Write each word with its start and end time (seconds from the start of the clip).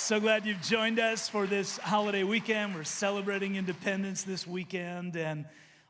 So 0.00 0.18
glad 0.18 0.46
you've 0.46 0.62
joined 0.62 0.98
us 0.98 1.28
for 1.28 1.46
this 1.46 1.76
holiday 1.76 2.24
weekend. 2.24 2.74
We're 2.74 2.84
celebrating 2.84 3.56
independence 3.56 4.22
this 4.22 4.46
weekend 4.46 5.14
and 5.14 5.44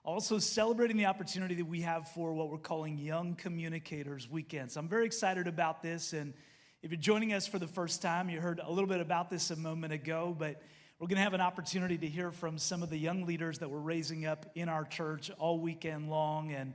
also 0.04 0.38
celebrating 0.40 0.96
the 0.96 1.06
opportunity 1.06 1.54
that 1.54 1.64
we 1.64 1.82
have 1.82 2.08
for 2.08 2.34
what 2.34 2.50
we're 2.50 2.58
calling 2.58 2.98
Young 2.98 3.36
Communicators 3.36 4.28
Weekend. 4.28 4.72
So 4.72 4.80
I'm 4.80 4.88
very 4.88 5.06
excited 5.06 5.46
about 5.46 5.80
this. 5.80 6.12
And 6.12 6.34
if 6.82 6.90
you're 6.90 7.00
joining 7.00 7.32
us 7.32 7.46
for 7.46 7.60
the 7.60 7.68
first 7.68 8.02
time, 8.02 8.28
you 8.28 8.40
heard 8.40 8.60
a 8.62 8.70
little 8.70 8.88
bit 8.88 9.00
about 9.00 9.30
this 9.30 9.52
a 9.52 9.56
moment 9.56 9.92
ago, 9.92 10.36
but 10.36 10.60
we're 10.98 11.06
going 11.06 11.16
to 11.16 11.22
have 11.22 11.32
an 11.32 11.40
opportunity 11.40 11.96
to 11.96 12.08
hear 12.08 12.32
from 12.32 12.58
some 12.58 12.82
of 12.82 12.90
the 12.90 12.98
young 12.98 13.24
leaders 13.24 13.60
that 13.60 13.70
we're 13.70 13.78
raising 13.78 14.26
up 14.26 14.44
in 14.56 14.68
our 14.68 14.84
church 14.84 15.30
all 15.38 15.60
weekend 15.60 16.10
long. 16.10 16.52
And 16.52 16.74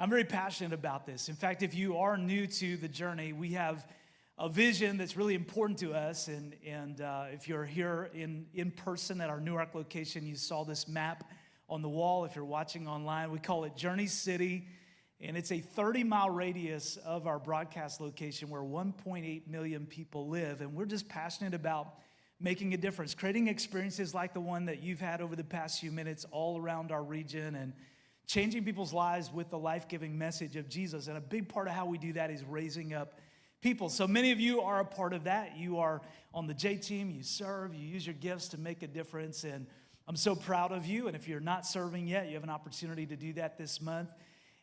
I'm 0.00 0.10
very 0.10 0.24
passionate 0.24 0.72
about 0.72 1.06
this. 1.06 1.28
In 1.28 1.36
fact, 1.36 1.62
if 1.62 1.76
you 1.76 1.98
are 1.98 2.18
new 2.18 2.48
to 2.48 2.76
the 2.76 2.88
journey, 2.88 3.32
we 3.32 3.52
have 3.52 3.86
a 4.38 4.48
vision 4.48 4.96
that's 4.96 5.16
really 5.16 5.34
important 5.34 5.78
to 5.80 5.92
us. 5.92 6.28
And, 6.28 6.56
and 6.66 7.00
uh, 7.00 7.26
if 7.32 7.48
you're 7.48 7.64
here 7.64 8.10
in, 8.14 8.46
in 8.54 8.70
person 8.70 9.20
at 9.20 9.30
our 9.30 9.40
Newark 9.40 9.74
location, 9.74 10.26
you 10.26 10.36
saw 10.36 10.64
this 10.64 10.88
map 10.88 11.30
on 11.68 11.82
the 11.82 11.88
wall. 11.88 12.24
If 12.24 12.34
you're 12.34 12.44
watching 12.44 12.88
online, 12.88 13.30
we 13.30 13.38
call 13.38 13.64
it 13.64 13.76
Journey 13.76 14.06
City. 14.06 14.66
And 15.20 15.36
it's 15.36 15.52
a 15.52 15.60
30 15.60 16.04
mile 16.04 16.30
radius 16.30 16.96
of 16.96 17.26
our 17.26 17.38
broadcast 17.38 18.00
location 18.00 18.50
where 18.50 18.62
1.8 18.62 19.46
million 19.46 19.86
people 19.86 20.28
live. 20.28 20.60
And 20.60 20.74
we're 20.74 20.86
just 20.86 21.08
passionate 21.08 21.54
about 21.54 21.94
making 22.40 22.74
a 22.74 22.76
difference, 22.76 23.14
creating 23.14 23.46
experiences 23.46 24.14
like 24.14 24.34
the 24.34 24.40
one 24.40 24.64
that 24.66 24.82
you've 24.82 25.00
had 25.00 25.20
over 25.20 25.36
the 25.36 25.44
past 25.44 25.78
few 25.78 25.92
minutes 25.92 26.26
all 26.32 26.58
around 26.58 26.90
our 26.90 27.04
region 27.04 27.54
and 27.54 27.72
changing 28.26 28.64
people's 28.64 28.92
lives 28.92 29.32
with 29.32 29.48
the 29.50 29.58
life 29.58 29.86
giving 29.88 30.18
message 30.18 30.56
of 30.56 30.68
Jesus. 30.68 31.06
And 31.06 31.16
a 31.16 31.20
big 31.20 31.48
part 31.48 31.68
of 31.68 31.74
how 31.74 31.86
we 31.86 31.98
do 31.98 32.12
that 32.14 32.30
is 32.30 32.42
raising 32.42 32.92
up 32.92 33.20
people. 33.62 33.88
So 33.88 34.06
many 34.06 34.32
of 34.32 34.40
you 34.40 34.60
are 34.60 34.80
a 34.80 34.84
part 34.84 35.14
of 35.14 35.24
that. 35.24 35.56
You 35.56 35.78
are 35.78 36.02
on 36.34 36.46
the 36.46 36.54
J 36.54 36.76
team, 36.76 37.10
you 37.10 37.22
serve, 37.22 37.74
you 37.74 37.86
use 37.86 38.06
your 38.06 38.14
gifts 38.14 38.48
to 38.48 38.58
make 38.58 38.82
a 38.82 38.86
difference. 38.86 39.44
And 39.44 39.66
I'm 40.08 40.16
so 40.16 40.34
proud 40.34 40.72
of 40.72 40.84
you. 40.84 41.06
And 41.06 41.16
if 41.16 41.28
you're 41.28 41.40
not 41.40 41.64
serving 41.64 42.06
yet, 42.06 42.26
you 42.28 42.34
have 42.34 42.42
an 42.42 42.50
opportunity 42.50 43.06
to 43.06 43.16
do 43.16 43.32
that 43.34 43.56
this 43.56 43.80
month. 43.80 44.10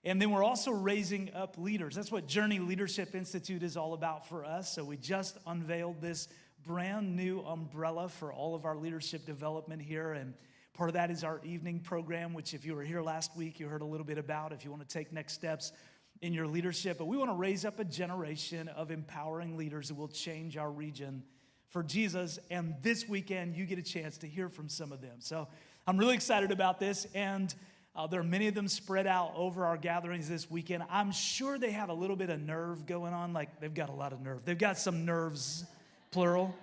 And 0.04 0.22
then 0.22 0.32
we're 0.32 0.44
also 0.44 0.72
raising 0.72 1.34
up 1.34 1.58
leaders. 1.58 1.96
That's 1.96 2.12
what 2.12 2.28
Journey 2.28 2.60
Leadership 2.60 3.16
Institute 3.16 3.64
is 3.64 3.76
all 3.76 3.94
about 3.94 4.28
for 4.28 4.46
us. 4.46 4.74
So 4.74 4.84
we 4.84 4.98
just 4.98 5.38
unveiled 5.46 6.02
this 6.02 6.28
brand 6.66 7.16
new 7.16 7.42
umbrella 7.42 8.10
for 8.10 8.32
all 8.34 8.56
of 8.56 8.66
our 8.66 8.76
leadership 8.76 9.26
development 9.26 9.82
here. 9.82 10.14
And 10.14 10.34
part 10.74 10.90
of 10.90 10.94
that 10.94 11.12
is 11.12 11.24
our 11.24 11.42
evening 11.44 11.80
program, 11.80 12.34
which, 12.34 12.54
if 12.54 12.66
you 12.66 12.76
were 12.76 12.84
here 12.84 13.02
last 13.02 13.36
week, 13.36 13.60
you 13.60 13.68
heard 13.68 13.82
a 13.82 13.86
little 13.86 14.06
bit 14.06 14.18
about. 14.18 14.54
If 14.54 14.64
you 14.64 14.72
want 14.72 14.88
to 14.88 14.94
take 14.94 15.12
next 15.12 15.34
steps, 15.34 15.74
in 16.22 16.34
your 16.34 16.48
leadership, 16.48 16.98
but 16.98 17.06
we 17.06 17.18
want 17.18 17.30
to 17.30 17.36
raise 17.36 17.64
up 17.64 17.80
a 17.80 17.86
generation 17.86 18.68
of 18.70 18.92
empowering 18.92 19.56
leaders 19.56 19.90
who 19.90 19.96
will 19.96 20.08
change 20.08 20.58
our 20.58 20.70
region 20.70 21.24
for 21.70 21.84
Jesus. 21.84 22.40
And 22.50 22.76
this 22.82 23.08
weekend, 23.08 23.56
you 23.56 23.66
get 23.66 23.80
a 23.80 23.84
chance 23.84 24.18
to 24.20 24.28
hear 24.28 24.50
from 24.50 24.68
some 24.68 24.92
of 24.92 25.02
them. 25.02 25.18
So 25.20 25.48
I'm 25.88 25.98
really 25.98 26.16
excited 26.16 26.52
about 26.52 26.80
this. 26.80 27.08
And 27.16 27.54
uh, 27.96 28.08
there 28.08 28.20
are 28.20 28.24
many 28.24 28.48
of 28.48 28.54
them 28.54 28.68
spread 28.68 29.08
out 29.08 29.34
over 29.36 29.66
our 29.66 29.78
gatherings 29.78 30.28
this 30.28 30.50
weekend. 30.50 30.84
I'm 30.90 31.12
sure 31.12 31.58
they 31.58 31.72
have 31.72 31.90
a 31.90 31.94
little 31.94 32.16
bit 32.16 32.30
of 32.30 32.40
nerve 32.42 32.86
going 32.86 33.14
on. 33.14 33.34
Like 33.34 33.60
they've 33.60 33.74
got 33.74 33.90
a 33.90 33.94
lot 33.94 34.12
of 34.12 34.22
nerve. 34.22 34.44
They've 34.44 34.58
got 34.58 34.78
some 34.78 35.06
nerves, 35.06 35.66
plural. 36.12 36.54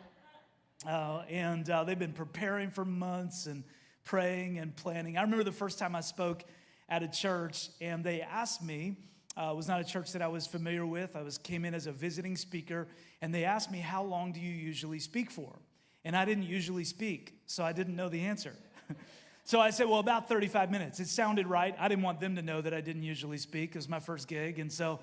Uh, 0.87 1.23
and 1.31 1.69
uh, 1.71 1.85
they've 1.85 1.99
been 1.99 2.13
preparing 2.13 2.71
for 2.71 2.85
months 2.85 3.47
and 3.47 3.65
praying 4.05 4.59
and 4.59 4.77
planning. 4.77 5.17
I 5.17 5.23
remember 5.23 5.45
the 5.45 5.53
first 5.53 5.79
time 5.79 5.97
I 5.97 6.01
spoke 6.01 6.45
at 6.89 7.03
a 7.03 7.09
church, 7.09 7.71
and 7.81 8.05
they 8.05 8.21
asked 8.21 8.63
me, 8.63 8.97
uh, 9.37 9.53
was 9.55 9.69
not 9.69 9.81
a 9.81 9.85
church 9.85 10.13
that 10.13 10.23
I 10.23 10.29
was 10.29 10.47
familiar 10.47 10.87
with. 10.87 11.15
I 11.15 11.23
was 11.23 11.39
came 11.39 11.65
in 11.65 11.75
as 11.75 11.87
a 11.87 11.93
visiting 11.93 12.37
speaker, 12.37 12.89
and 13.21 13.35
they 13.35 13.45
asked 13.45 13.71
me, 13.71 13.79
"How 13.79 14.03
long 14.03 14.33
do 14.33 14.41
you 14.41 14.53
usually 14.53 14.99
speak 14.99 15.31
for?" 15.31 15.59
And 16.05 16.17
I 16.17 16.25
didn't 16.25 16.45
usually 16.45 16.85
speak, 16.85 17.41
so 17.47 17.65
I 17.65 17.73
didn't 17.73 17.97
know 17.97 18.09
the 18.09 18.23
answer. 18.23 18.55
so 19.45 19.61
I 19.61 19.71
said, 19.71 19.89
"Well, 19.89 20.01
about 20.01 20.29
35 20.29 20.71
minutes." 20.71 21.01
It 21.01 21.09
sounded 21.09 21.47
right. 21.47 21.75
I 21.79 21.89
didn't 21.89 22.05
want 22.05 22.21
them 22.21 22.37
to 22.37 22.43
know 22.43 22.61
that 22.61 22.73
I 22.73 22.81
didn't 22.81 23.03
usually 23.03 23.39
speak. 23.39 23.71
It 23.71 23.77
was 23.79 23.89
my 23.89 24.01
first 24.01 24.29
gig, 24.29 24.59
and 24.59 24.73
so 24.73 25.01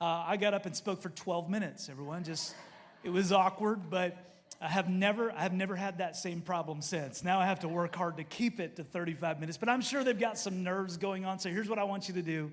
uh, 0.00 0.24
I 0.26 0.36
got 0.36 0.54
up 0.54 0.66
and 0.66 0.76
spoke 0.76 1.00
for 1.00 1.10
12 1.10 1.48
minutes. 1.48 1.88
Everyone, 1.88 2.24
just 2.24 2.54
it 3.04 3.10
was 3.10 3.32
awkward, 3.32 3.90
but 3.90 4.16
I 4.60 4.68
have 4.68 4.88
never, 4.88 5.32
I 5.32 5.42
have 5.42 5.52
never 5.52 5.74
had 5.74 5.98
that 5.98 6.16
same 6.16 6.40
problem 6.40 6.82
since. 6.82 7.24
Now 7.24 7.40
I 7.40 7.46
have 7.46 7.60
to 7.60 7.68
work 7.68 7.96
hard 7.96 8.16
to 8.18 8.24
keep 8.24 8.60
it 8.60 8.76
to 8.76 8.84
35 8.84 9.40
minutes, 9.40 9.58
but 9.58 9.68
I'm 9.68 9.80
sure 9.80 10.04
they've 10.04 10.18
got 10.18 10.38
some 10.38 10.62
nerves 10.62 10.96
going 10.96 11.24
on. 11.24 11.40
So 11.40 11.48
here's 11.48 11.68
what 11.68 11.80
I 11.80 11.84
want 11.84 12.06
you 12.06 12.14
to 12.14 12.22
do 12.22 12.52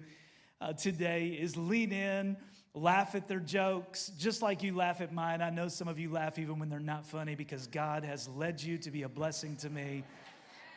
uh, 0.62 0.74
today 0.74 1.28
is 1.28 1.56
lean 1.56 1.92
in, 1.92 2.38
laugh 2.74 3.16
at 3.16 3.28
their 3.28 3.40
jokes, 3.40 4.12
just 4.18 4.42
like 4.42 4.62
you 4.62 4.76
laugh 4.76 5.02
at 5.02 5.14
mine. 5.14 5.42
I 5.42 5.50
know 5.50 5.68
some 5.68 5.88
of 5.88 5.98
you 6.00 6.12
laugh 6.12 6.38
even 6.38 6.60
when 6.60 6.70
they're 6.70 6.80
not 6.80 7.06
funny 7.06 7.36
because 7.36 7.68
God 7.68 8.04
has 8.04 8.28
led 8.30 8.62
you 8.62 8.78
to 8.80 8.92
be 8.92 9.04
a 9.04 9.10
blessing 9.10 9.56
to 9.58 9.70
me. 9.70 10.04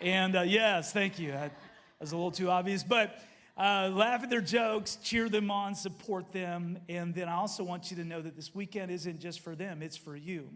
And 0.01 0.37
uh, 0.37 0.43
yes, 0.43 0.93
thank 0.93 1.19
you. 1.19 1.33
That 1.33 1.53
was 2.01 2.13
a 2.13 2.17
little 2.17 2.31
too 2.31 2.51
obvious, 2.51 2.83
but 2.83 3.19
uh, 3.57 3.91
laugh 3.93 4.23
at 4.23 4.31
their 4.31 4.41
jokes, 4.41 4.97
cheer 5.03 5.29
them 5.29 5.51
on, 5.51 5.75
support 5.75 6.33
them. 6.33 6.79
And 6.89 7.15
then 7.15 7.29
I 7.29 7.35
also 7.35 7.63
want 7.63 7.91
you 7.91 7.97
to 7.99 8.05
know 8.05 8.23
that 8.23 8.35
this 8.35 8.55
weekend 8.55 8.91
isn't 8.91 9.21
just 9.21 9.41
for 9.41 9.55
them, 9.55 9.83
it's 9.83 9.97
for 9.97 10.17
you. 10.17 10.49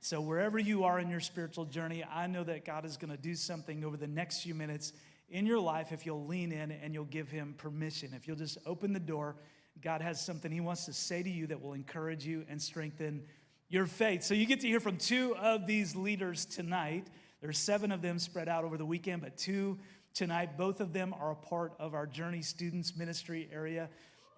So, 0.00 0.20
wherever 0.20 0.60
you 0.60 0.84
are 0.84 1.00
in 1.00 1.10
your 1.10 1.18
spiritual 1.18 1.64
journey, 1.64 2.04
I 2.04 2.28
know 2.28 2.44
that 2.44 2.64
God 2.64 2.84
is 2.84 2.96
going 2.96 3.10
to 3.10 3.16
do 3.16 3.34
something 3.34 3.84
over 3.84 3.96
the 3.96 4.06
next 4.06 4.42
few 4.42 4.54
minutes 4.54 4.92
in 5.30 5.46
your 5.46 5.60
life 5.60 5.92
if 5.92 6.06
you'll 6.06 6.26
lean 6.26 6.52
in 6.52 6.70
and 6.70 6.94
you'll 6.94 7.04
give 7.04 7.30
him 7.30 7.54
permission. 7.58 8.12
If 8.14 8.26
you'll 8.26 8.36
just 8.36 8.58
open 8.66 8.92
the 8.92 9.00
door, 9.00 9.36
God 9.82 10.00
has 10.00 10.24
something 10.24 10.50
he 10.50 10.60
wants 10.60 10.86
to 10.86 10.92
say 10.92 11.22
to 11.22 11.30
you 11.30 11.46
that 11.48 11.60
will 11.60 11.74
encourage 11.74 12.26
you 12.26 12.44
and 12.48 12.60
strengthen 12.60 13.22
your 13.68 13.86
faith. 13.86 14.22
So 14.22 14.34
you 14.34 14.46
get 14.46 14.60
to 14.60 14.66
hear 14.66 14.80
from 14.80 14.96
two 14.96 15.36
of 15.36 15.66
these 15.66 15.94
leaders 15.94 16.44
tonight. 16.46 17.08
There's 17.40 17.58
seven 17.58 17.92
of 17.92 18.02
them 18.02 18.18
spread 18.18 18.48
out 18.48 18.64
over 18.64 18.76
the 18.76 18.86
weekend, 18.86 19.22
but 19.22 19.36
two 19.36 19.78
tonight. 20.14 20.56
Both 20.56 20.80
of 20.80 20.92
them 20.92 21.14
are 21.20 21.30
a 21.30 21.36
part 21.36 21.74
of 21.78 21.94
our 21.94 22.06
Journey 22.06 22.42
Students 22.42 22.96
Ministry 22.96 23.48
area. 23.52 23.88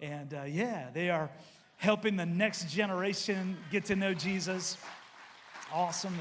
And 0.01 0.33
uh, 0.33 0.43
yeah, 0.43 0.89
they 0.93 1.09
are 1.09 1.31
helping 1.77 2.15
the 2.15 2.25
next 2.25 2.69
generation 2.69 3.57
get 3.71 3.85
to 3.85 3.95
know 3.95 4.13
Jesus. 4.13 4.77
Awesome 5.73 6.15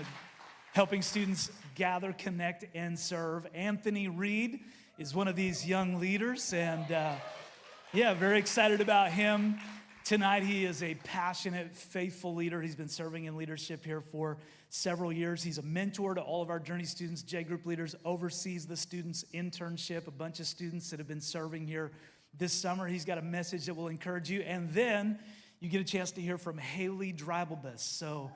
helping 0.73 1.03
students 1.03 1.51
gather, 1.75 2.13
connect, 2.13 2.65
and 2.75 2.99
serve. 2.99 3.47
Anthony 3.55 4.09
Reid 4.09 4.61
is 4.99 5.15
one 5.15 5.29
of 5.29 5.37
these 5.37 5.67
young 5.67 5.99
leaders, 5.99 6.53
and 6.53 6.91
uh, 6.93 7.15
yeah, 7.93 8.15
very 8.15 8.39
excited 8.39 8.81
about 8.81 9.11
him. 9.11 9.59
Tonight, 10.05 10.43
he 10.43 10.65
is 10.65 10.83
a 10.83 10.95
passionate, 11.05 11.75
faithful 11.75 12.35
leader. 12.35 12.61
He's 12.63 12.77
been 12.77 12.89
serving 12.89 13.25
in 13.25 13.37
leadership 13.37 13.85
here 13.85 14.01
for 14.01 14.39
several 14.69 15.13
years. 15.13 15.43
He's 15.43 15.59
a 15.59 15.63
mentor 15.63 16.15
to 16.15 16.21
all 16.21 16.43
of 16.43 16.51
our 16.51 16.59
Journey 16.59 16.85
students, 16.85 17.23
J 17.23 17.43
Group 17.43 17.67
leaders, 17.67 17.95
oversees 18.05 18.67
the 18.67 18.77
students' 18.77 19.25
internship, 19.35 20.07
a 20.07 20.13
bunch 20.13 20.41
of 20.41 20.47
students 20.47 20.91
that 20.91 20.99
have 20.99 21.09
been 21.09 21.21
serving 21.21 21.67
here 21.67 21.91
this 22.39 22.53
summer. 22.53 22.87
He's 22.87 23.05
got 23.05 23.19
a 23.19 23.23
message 23.23 23.67
that 23.67 23.75
will 23.75 23.89
encourage 23.89 24.31
you. 24.31 24.41
And 24.43 24.73
then 24.73 25.19
you 25.61 25.69
get 25.69 25.81
a 25.81 25.85
chance 25.85 26.13
to 26.13 26.21
hear 26.21 26.39
from 26.39 26.59
Haley 26.59 27.13
Dreibelbis. 27.13 27.81
So, 27.81 28.31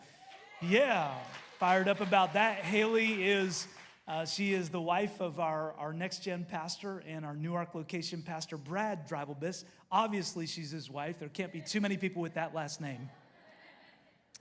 yeah, 0.61 1.15
fired 1.65 1.89
up 1.89 2.03
about 2.03 2.35
that. 2.35 2.59
Haley 2.59 3.25
is, 3.25 3.67
uh, 4.07 4.27
she 4.27 4.53
is 4.53 4.69
the 4.69 4.83
wife 4.83 5.19
of 5.23 5.41
our, 5.41 5.73
our 5.79 5.95
next 5.95 6.19
gen 6.23 6.45
pastor 6.45 7.03
and 7.09 7.25
our 7.25 7.35
Newark 7.35 7.75
location 7.75 8.21
pastor, 8.21 8.59
Brad 8.59 9.09
Dreibelbis. 9.09 9.65
Obviously, 9.91 10.45
she's 10.45 10.71
his 10.71 10.91
wife. 10.91 11.19
There 11.19 11.31
can't 11.31 11.55
be 11.55 11.63
too 11.63 11.81
many 11.81 11.97
people 11.97 12.21
with 12.21 12.35
that 12.35 12.55
last 12.55 12.83
name. 12.83 13.09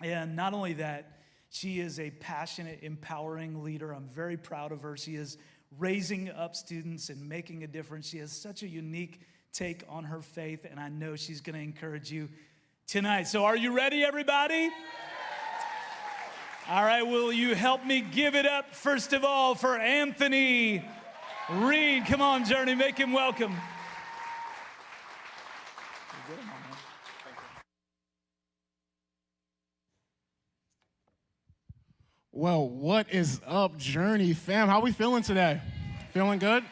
And 0.01 0.35
not 0.35 0.53
only 0.53 0.73
that, 0.73 1.19
she 1.49 1.79
is 1.79 1.97
a 1.97 2.09
passionate, 2.09 2.79
empowering 2.81 3.63
leader. 3.63 3.93
I'm 3.93 4.09
very 4.09 4.35
proud 4.35 4.73
of 4.73 4.81
her. 4.81 4.97
She 4.97 5.15
is 5.15 5.37
raising 5.79 6.29
up 6.29 6.57
students 6.57 7.07
and 7.07 7.29
making 7.29 7.63
a 7.63 7.67
difference. 7.67 8.09
She 8.09 8.17
has 8.17 8.33
such 8.33 8.63
a 8.63 8.67
unique 8.67 9.21
take 9.53 9.85
on 9.87 10.03
her 10.03 10.21
faith, 10.21 10.65
and 10.69 10.77
I 10.77 10.89
know 10.89 11.15
she's 11.15 11.39
going 11.39 11.55
to 11.55 11.63
encourage 11.63 12.11
you 12.11 12.27
tonight. 12.85 13.29
So, 13.29 13.45
are 13.45 13.55
you 13.55 13.73
ready, 13.73 14.03
everybody? 14.03 14.71
All 16.69 16.85
right, 16.85 17.03
will 17.03 17.33
you 17.33 17.55
help 17.55 17.85
me 17.85 17.99
give 17.99 18.35
it 18.35 18.45
up, 18.45 18.73
first 18.73 19.11
of 19.11 19.25
all, 19.25 19.53
for 19.53 19.77
Anthony 19.77 20.81
Reid? 21.49 22.05
Come 22.05 22.21
on, 22.21 22.45
Journey, 22.45 22.73
make 22.73 22.97
him 22.97 23.11
welcome. 23.11 23.53
Well, 32.31 32.69
what 32.69 33.11
is 33.11 33.41
up, 33.45 33.77
Journey 33.77 34.33
fam? 34.33 34.69
How 34.69 34.79
we 34.79 34.93
feeling 34.93 35.21
today? 35.21 35.59
Feeling 36.13 36.39
good? 36.39 36.63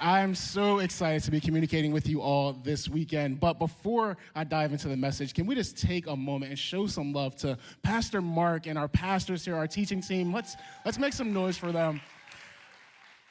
I'm 0.00 0.34
so 0.34 0.78
excited 0.78 1.24
to 1.24 1.30
be 1.30 1.40
communicating 1.40 1.92
with 1.92 2.08
you 2.08 2.20
all 2.20 2.52
this 2.52 2.88
weekend. 2.88 3.40
But 3.40 3.58
before 3.58 4.16
I 4.34 4.44
dive 4.44 4.72
into 4.72 4.88
the 4.88 4.96
message, 4.96 5.34
can 5.34 5.46
we 5.46 5.54
just 5.54 5.76
take 5.76 6.06
a 6.06 6.16
moment 6.16 6.50
and 6.50 6.58
show 6.58 6.86
some 6.86 7.12
love 7.12 7.34
to 7.36 7.58
Pastor 7.82 8.22
Mark 8.22 8.66
and 8.66 8.78
our 8.78 8.88
pastors 8.88 9.44
here, 9.44 9.56
our 9.56 9.66
teaching 9.66 10.00
team? 10.00 10.32
Let's, 10.32 10.56
let's 10.84 10.98
make 10.98 11.12
some 11.12 11.32
noise 11.32 11.58
for 11.58 11.72
them. 11.72 12.00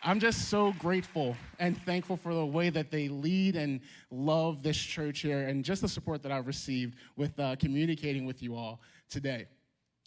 I'm 0.04 0.20
just 0.20 0.50
so 0.50 0.74
grateful 0.74 1.36
and 1.60 1.82
thankful 1.84 2.18
for 2.18 2.34
the 2.34 2.46
way 2.46 2.70
that 2.70 2.92
they 2.92 3.08
lead 3.08 3.56
and 3.56 3.80
love 4.12 4.62
this 4.62 4.78
church 4.78 5.22
here 5.22 5.48
and 5.48 5.64
just 5.64 5.82
the 5.82 5.88
support 5.88 6.22
that 6.24 6.32
I've 6.32 6.48
received 6.48 6.96
with 7.16 7.40
uh, 7.40 7.56
communicating 7.56 8.26
with 8.26 8.44
you 8.44 8.56
all 8.56 8.82
today. 9.10 9.48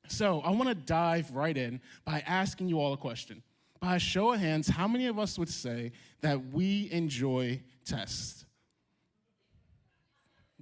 So 0.08 0.40
I 0.40 0.50
want 0.50 0.68
to 0.68 0.74
dive 0.74 1.30
right 1.32 1.56
in 1.56 1.80
by 2.04 2.22
asking 2.26 2.68
you 2.68 2.80
all 2.80 2.92
a 2.92 2.96
question. 2.96 3.42
By 3.80 3.96
a 3.96 3.98
show 3.98 4.34
of 4.34 4.40
hands, 4.40 4.68
how 4.68 4.86
many 4.86 5.06
of 5.06 5.18
us 5.18 5.38
would 5.38 5.48
say 5.48 5.92
that 6.20 6.52
we 6.52 6.88
enjoy 6.92 7.62
tests? 7.84 8.44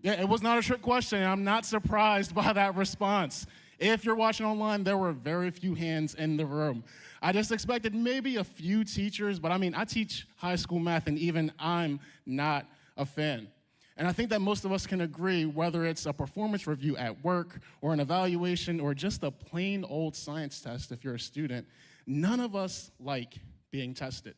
Yeah, 0.01 0.21
it 0.21 0.29
was 0.29 0.41
not 0.41 0.57
a 0.57 0.63
trick 0.63 0.81
question. 0.81 1.23
I'm 1.25 1.43
not 1.43 1.67
surprised 1.67 2.33
by 2.33 2.53
that 2.53 2.77
response. 2.77 3.47
If 3.81 4.05
you're 4.05 4.15
watching 4.15 4.47
online, 4.47 4.85
there 4.85 4.97
were 4.97 5.13
very 5.13 5.51
few 5.51 5.75
hands 5.75 6.15
in 6.15 6.37
the 6.37 6.47
room. 6.47 6.85
I 7.21 7.33
just 7.33 7.51
expected 7.51 7.95
maybe 7.95 8.37
a 8.37 8.45
few 8.45 8.85
teachers, 8.85 9.41
but 9.41 9.51
I 9.51 9.59
mean, 9.59 9.75
I 9.75 9.85
teach 9.85 10.27
high 10.37 10.57
school 10.57 10.79
math, 10.79 11.09
and 11.09 11.19
even 11.19 11.53
I'm 11.59 11.99
not 12.25 12.67
a 12.97 13.05
fan. 13.05 13.49
And 13.97 14.07
I 14.07 14.13
think 14.13 14.31
that 14.31 14.41
most 14.41 14.65
of 14.65 14.71
us 14.71 14.87
can 14.87 15.01
agree, 15.01 15.45
whether 15.45 15.85
it's 15.85 16.07
a 16.07 16.13
performance 16.13 16.69
review 16.69 16.97
at 16.97 17.25
work 17.25 17.61
or 17.81 17.93
an 17.93 17.99
evaluation 17.99 18.79
or 18.79 18.95
just 18.95 19.25
a 19.25 19.31
plain 19.33 19.85
old 19.85 20.15
science 20.15 20.61
test 20.61 20.93
if 20.93 21.03
you're 21.03 21.17
a 21.17 21.21
student, 21.21 21.67
none 22.09 22.41
of 22.41 22.57
us 22.57 22.91
like 22.99 23.35
being 23.71 23.95
tested. 23.95 24.35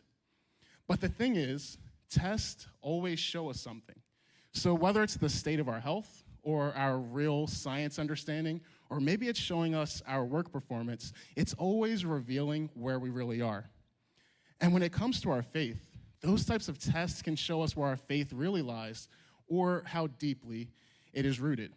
But 0.89 1.01
the 1.01 1.09
thing 1.09 1.37
is, 1.37 1.79
tests 2.11 2.67
always 2.83 3.21
show 3.21 3.49
us 3.49 3.61
something. 3.61 3.95
So 4.53 4.75
whether 4.75 5.03
it's 5.05 5.17
the 5.17 5.29
state 5.29 5.61
of 5.61 5.69
our 5.69 5.79
health 5.79 6.25
or 6.43 6.75
our 6.75 6.99
real 6.99 7.47
science 7.47 7.99
understanding, 7.99 8.61
or 8.91 8.99
maybe 8.99 9.29
it's 9.29 9.39
showing 9.39 9.77
us 9.77 10.03
our 10.09 10.25
work 10.25 10.53
performance, 10.53 11.13
it's 11.37 11.55
always 11.55 12.05
revealing 12.05 12.69
where 12.75 12.99
we 12.99 13.09
really 13.09 13.41
are. 13.41 13.71
And 14.61 14.73
when 14.73 14.83
it 14.83 14.93
comes 14.93 15.21
to 15.21 15.31
our 15.31 15.43
faith, 15.43 15.81
those 16.21 16.45
types 16.45 16.69
of 16.69 16.79
tests 16.79 17.23
can 17.23 17.37
show 17.37 17.63
us 17.63 17.77
where 17.77 17.89
our 17.89 17.97
faith 17.97 18.33
really 18.33 18.63
lies 18.63 19.07
or 19.47 19.85
how 19.87 20.09
deeply 20.09 20.69
it 21.13 21.25
is 21.25 21.39
rooted. 21.39 21.73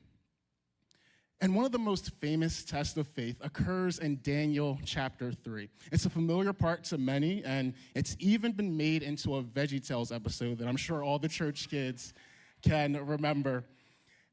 And 1.44 1.54
one 1.54 1.66
of 1.66 1.74
the 1.74 1.78
most 1.78 2.12
famous 2.22 2.64
tests 2.64 2.96
of 2.96 3.06
faith 3.06 3.36
occurs 3.42 4.00
in 4.00 4.22
Daniel 4.24 4.80
chapter 4.86 5.34
3. 5.34 5.68
It's 5.92 6.06
a 6.06 6.10
familiar 6.10 6.54
part 6.54 6.86
to 6.86 6.98
many, 6.98 7.44
and 7.44 7.74
it's 7.96 8.16
even 8.18 8.54
been 8.54 8.78
made 8.78 9.04
into 9.04 9.36
a 9.36 9.44
VeggieTales 9.44 10.16
episode 10.16 10.58
that 10.60 10.70
I'm 10.70 10.78
sure 10.78 11.04
all 11.04 11.20
the 11.20 11.28
church 11.28 11.70
kids 11.70 12.14
can 12.62 12.94
remember. 13.06 13.66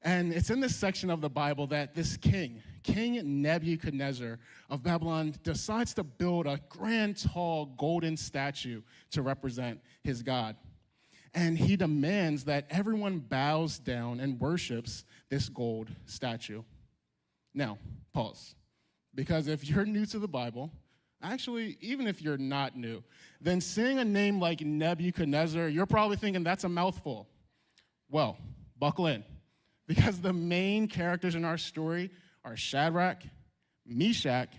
And 0.02 0.32
it's 0.32 0.50
in 0.50 0.60
this 0.60 0.76
section 0.76 1.10
of 1.10 1.20
the 1.20 1.28
Bible 1.28 1.66
that 1.66 1.96
this 1.96 2.16
king, 2.16 2.62
King 2.84 3.42
Nebuchadnezzar 3.42 4.38
of 4.68 4.84
Babylon, 4.84 5.34
decides 5.42 5.92
to 5.94 6.04
build 6.04 6.46
a 6.46 6.60
grand, 6.68 7.16
tall, 7.16 7.74
golden 7.76 8.16
statue 8.16 8.82
to 9.10 9.22
represent 9.22 9.80
his 10.04 10.22
God. 10.22 10.54
And 11.34 11.58
he 11.58 11.74
demands 11.74 12.44
that 12.44 12.66
everyone 12.70 13.18
bows 13.18 13.80
down 13.80 14.20
and 14.20 14.38
worships 14.38 15.04
this 15.28 15.48
gold 15.48 15.88
statue. 16.06 16.62
Now, 17.54 17.78
pause. 18.12 18.54
Because 19.14 19.48
if 19.48 19.68
you're 19.68 19.84
new 19.84 20.06
to 20.06 20.18
the 20.18 20.28
Bible, 20.28 20.70
actually, 21.22 21.76
even 21.80 22.06
if 22.06 22.22
you're 22.22 22.38
not 22.38 22.76
new, 22.76 23.02
then 23.40 23.60
seeing 23.60 23.98
a 23.98 24.04
name 24.04 24.40
like 24.40 24.60
Nebuchadnezzar, 24.60 25.68
you're 25.68 25.86
probably 25.86 26.16
thinking 26.16 26.44
that's 26.44 26.64
a 26.64 26.68
mouthful. 26.68 27.28
Well, 28.10 28.38
buckle 28.78 29.06
in. 29.06 29.24
Because 29.86 30.20
the 30.20 30.32
main 30.32 30.86
characters 30.86 31.34
in 31.34 31.44
our 31.44 31.58
story 31.58 32.10
are 32.44 32.56
Shadrach, 32.56 33.22
Meshach, 33.84 34.50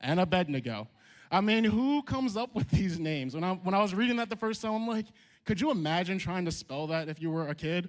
and 0.00 0.20
Abednego. 0.20 0.88
I 1.30 1.40
mean, 1.40 1.64
who 1.64 2.02
comes 2.02 2.36
up 2.36 2.54
with 2.54 2.70
these 2.70 2.98
names? 2.98 3.34
When 3.34 3.44
I, 3.44 3.54
when 3.54 3.74
I 3.74 3.82
was 3.82 3.94
reading 3.94 4.16
that 4.16 4.30
the 4.30 4.36
first 4.36 4.62
time, 4.62 4.74
I'm 4.74 4.86
like, 4.86 5.06
could 5.44 5.60
you 5.60 5.70
imagine 5.70 6.18
trying 6.18 6.44
to 6.44 6.52
spell 6.52 6.86
that 6.88 7.08
if 7.08 7.20
you 7.20 7.30
were 7.30 7.48
a 7.48 7.54
kid? 7.54 7.88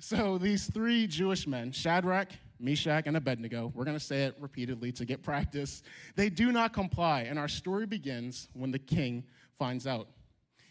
So 0.00 0.38
these 0.38 0.66
three 0.66 1.06
Jewish 1.06 1.46
men, 1.46 1.72
Shadrach, 1.72 2.28
Meshach, 2.60 3.06
and 3.06 3.16
Abednego, 3.16 3.72
we're 3.74 3.84
going 3.84 3.98
to 3.98 4.04
say 4.04 4.24
it 4.24 4.36
repeatedly 4.38 4.92
to 4.92 5.04
get 5.04 5.22
practice, 5.22 5.82
they 6.16 6.30
do 6.30 6.52
not 6.52 6.72
comply, 6.72 7.22
and 7.22 7.38
our 7.38 7.48
story 7.48 7.86
begins 7.86 8.48
when 8.52 8.70
the 8.70 8.78
king 8.78 9.24
finds 9.58 9.86
out. 9.86 10.08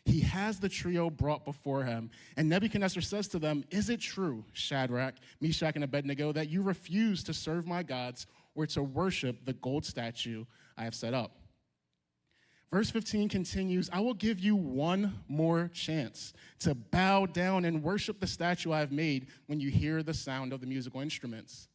He 0.06 0.20
has 0.22 0.60
the 0.60 0.68
trio 0.68 1.10
brought 1.10 1.46
before 1.46 1.84
him, 1.84 2.10
and 2.36 2.50
Nebuchadnezzar 2.50 3.02
says 3.02 3.28
to 3.30 3.40
them, 3.40 3.64
Is 3.70 3.90
it 3.90 4.02
true, 4.02 4.44
Shadrach, 4.52 5.16
Meshach, 5.40 5.76
and 5.76 5.84
Abednego, 5.84 6.34
that 6.34 6.50
you 6.50 6.62
refuse 6.62 7.24
to 7.24 7.34
serve 7.34 7.66
my 7.66 7.84
gods 7.84 8.28
or 8.54 8.66
to 8.68 8.84
worship 8.84 9.46
the 9.46 9.54
gold 9.54 9.86
statue 9.86 10.44
I 10.78 10.84
have 10.84 10.96
set 10.96 11.14
up? 11.14 11.38
Verse 12.74 12.90
15 12.90 13.30
continues 13.30 13.88
I 13.94 14.00
will 14.00 14.16
give 14.16 14.40
you 14.40 14.56
one 14.56 15.14
more 15.28 15.70
chance 15.76 16.34
to 16.60 16.74
bow 16.74 17.28
down 17.28 17.66
and 17.66 17.84
worship 17.84 18.20
the 18.20 18.26
statue 18.26 18.72
I 18.72 18.80
have 18.80 18.92
made 18.92 19.28
when 19.46 19.60
you 19.60 19.70
hear 19.70 20.02
the 20.02 20.14
sound 20.14 20.52
of 20.52 20.60
the 20.60 20.66
musical 20.66 21.00
instruments. 21.00 21.70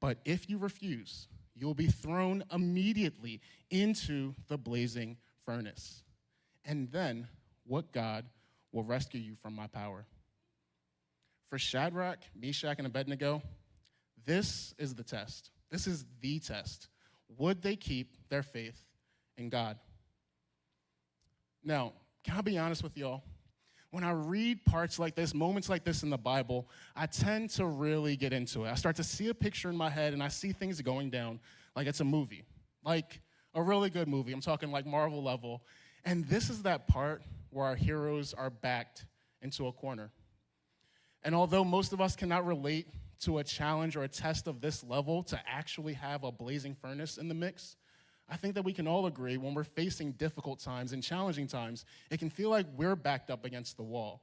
But 0.00 0.18
if 0.24 0.48
you 0.48 0.58
refuse, 0.58 1.28
you 1.54 1.66
will 1.66 1.74
be 1.74 1.86
thrown 1.86 2.42
immediately 2.52 3.40
into 3.70 4.34
the 4.48 4.56
blazing 4.56 5.18
furnace. 5.44 6.02
And 6.64 6.90
then, 6.90 7.28
what 7.66 7.92
God 7.92 8.24
will 8.72 8.84
rescue 8.84 9.20
you 9.20 9.34
from 9.42 9.54
my 9.54 9.66
power? 9.66 10.06
For 11.48 11.58
Shadrach, 11.58 12.20
Meshach, 12.34 12.78
and 12.78 12.86
Abednego, 12.86 13.42
this 14.24 14.74
is 14.78 14.94
the 14.94 15.02
test. 15.02 15.50
This 15.70 15.86
is 15.86 16.04
the 16.20 16.38
test. 16.38 16.88
Would 17.38 17.62
they 17.62 17.76
keep 17.76 18.16
their 18.28 18.42
faith 18.42 18.80
in 19.36 19.48
God? 19.48 19.78
Now, 21.62 21.92
can 22.24 22.36
I 22.36 22.40
be 22.40 22.58
honest 22.58 22.82
with 22.82 22.96
y'all? 22.96 23.22
When 23.90 24.04
I 24.04 24.12
read 24.12 24.64
parts 24.64 24.98
like 24.98 25.16
this, 25.16 25.34
moments 25.34 25.68
like 25.68 25.84
this 25.84 26.02
in 26.02 26.10
the 26.10 26.18
Bible, 26.18 26.68
I 26.94 27.06
tend 27.06 27.50
to 27.50 27.66
really 27.66 28.16
get 28.16 28.32
into 28.32 28.64
it. 28.64 28.70
I 28.70 28.74
start 28.74 28.96
to 28.96 29.04
see 29.04 29.28
a 29.28 29.34
picture 29.34 29.68
in 29.68 29.76
my 29.76 29.90
head 29.90 30.12
and 30.12 30.22
I 30.22 30.28
see 30.28 30.52
things 30.52 30.80
going 30.80 31.10
down 31.10 31.40
like 31.74 31.86
it's 31.86 32.00
a 32.00 32.04
movie, 32.04 32.44
like 32.84 33.20
a 33.54 33.62
really 33.62 33.90
good 33.90 34.06
movie. 34.06 34.32
I'm 34.32 34.40
talking 34.40 34.70
like 34.70 34.86
Marvel 34.86 35.22
level. 35.22 35.62
And 36.04 36.24
this 36.28 36.50
is 36.50 36.62
that 36.62 36.86
part 36.86 37.22
where 37.50 37.66
our 37.66 37.74
heroes 37.74 38.32
are 38.32 38.50
backed 38.50 39.06
into 39.42 39.66
a 39.66 39.72
corner. 39.72 40.10
And 41.22 41.34
although 41.34 41.64
most 41.64 41.92
of 41.92 42.00
us 42.00 42.14
cannot 42.14 42.46
relate 42.46 42.86
to 43.20 43.38
a 43.38 43.44
challenge 43.44 43.96
or 43.96 44.04
a 44.04 44.08
test 44.08 44.46
of 44.46 44.60
this 44.60 44.82
level 44.84 45.22
to 45.24 45.40
actually 45.46 45.92
have 45.94 46.24
a 46.24 46.32
blazing 46.32 46.74
furnace 46.74 47.18
in 47.18 47.28
the 47.28 47.34
mix, 47.34 47.76
I 48.30 48.36
think 48.36 48.54
that 48.54 48.64
we 48.64 48.72
can 48.72 48.86
all 48.86 49.06
agree 49.06 49.36
when 49.36 49.54
we're 49.54 49.64
facing 49.64 50.12
difficult 50.12 50.60
times 50.60 50.92
and 50.92 51.02
challenging 51.02 51.48
times, 51.48 51.84
it 52.10 52.18
can 52.20 52.30
feel 52.30 52.48
like 52.48 52.66
we're 52.76 52.94
backed 52.94 53.28
up 53.28 53.44
against 53.44 53.76
the 53.76 53.82
wall. 53.82 54.22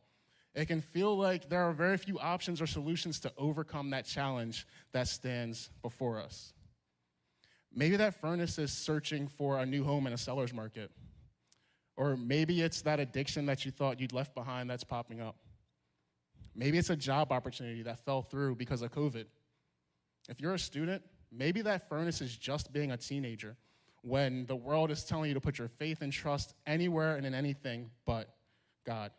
It 0.55 0.67
can 0.67 0.81
feel 0.81 1.15
like 1.15 1.49
there 1.49 1.61
are 1.63 1.73
very 1.73 1.97
few 1.97 2.17
options 2.17 2.61
or 2.61 2.67
solutions 2.67 3.19
to 3.19 3.33
overcome 3.37 3.89
that 3.89 4.05
challenge 4.05 4.65
that 4.93 5.09
stands 5.09 5.69
before 5.81 6.19
us. 6.19 6.53
Maybe 7.75 7.97
that 7.97 8.19
furnace 8.21 8.57
is 8.57 8.71
searching 8.71 9.27
for 9.27 9.59
a 9.59 9.65
new 9.65 9.83
home 9.83 10.07
in 10.07 10.13
a 10.13 10.17
seller's 10.17 10.53
market. 10.53 10.89
Or 11.97 12.15
maybe 12.15 12.61
it's 12.61 12.81
that 12.83 12.99
addiction 12.99 13.45
that 13.47 13.65
you 13.65 13.71
thought 13.71 13.99
you'd 13.99 14.13
left 14.13 14.33
behind 14.33 14.69
that's 14.69 14.83
popping 14.83 15.19
up. 15.19 15.35
Maybe 16.55 16.77
it's 16.77 16.89
a 16.89 16.95
job 16.95 17.31
opportunity 17.31 17.83
that 17.83 17.99
fell 17.99 18.21
through 18.21 18.55
because 18.55 18.81
of 18.81 18.91
COVID. 18.91 19.25
If 20.29 20.39
you're 20.39 20.53
a 20.53 20.59
student, 20.59 21.03
maybe 21.31 21.61
that 21.63 21.89
furnace 21.89 22.21
is 22.21 22.35
just 22.35 22.71
being 22.71 22.91
a 22.91 22.97
teenager 22.97 23.57
when 24.07 24.45
the 24.45 24.55
world 24.55 24.89
is 24.89 25.03
telling 25.03 25.27
you 25.27 25.33
to 25.33 25.41
put 25.41 25.57
your 25.57 25.67
faith 25.67 26.01
and 26.01 26.13
trust 26.13 26.53
anywhere 26.65 27.17
and 27.17 27.25
in 27.25 27.33
anything 27.33 27.89
but 28.05 28.29
God. 28.85 29.11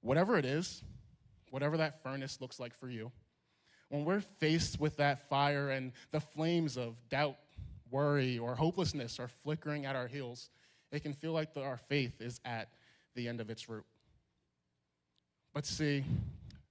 Whatever 0.00 0.38
it 0.38 0.44
is, 0.44 0.84
whatever 1.50 1.76
that 1.78 2.02
furnace 2.02 2.40
looks 2.40 2.60
like 2.60 2.74
for 2.74 2.88
you, 2.88 3.10
when 3.88 4.04
we're 4.04 4.20
faced 4.20 4.78
with 4.78 4.96
that 4.98 5.28
fire 5.28 5.70
and 5.70 5.92
the 6.12 6.20
flames 6.20 6.76
of 6.76 6.94
doubt, 7.08 7.36
worry, 7.90 8.38
or 8.38 8.54
hopelessness 8.54 9.18
are 9.18 9.28
flickering 9.28 9.86
at 9.86 9.96
our 9.96 10.06
heels, 10.06 10.50
it 10.92 11.02
can 11.02 11.12
feel 11.12 11.32
like 11.32 11.52
the, 11.54 11.62
our 11.62 11.78
faith 11.78 12.20
is 12.20 12.40
at 12.44 12.68
the 13.14 13.26
end 13.26 13.40
of 13.40 13.50
its 13.50 13.68
rope. 13.68 13.86
But 15.52 15.66
see, 15.66 16.04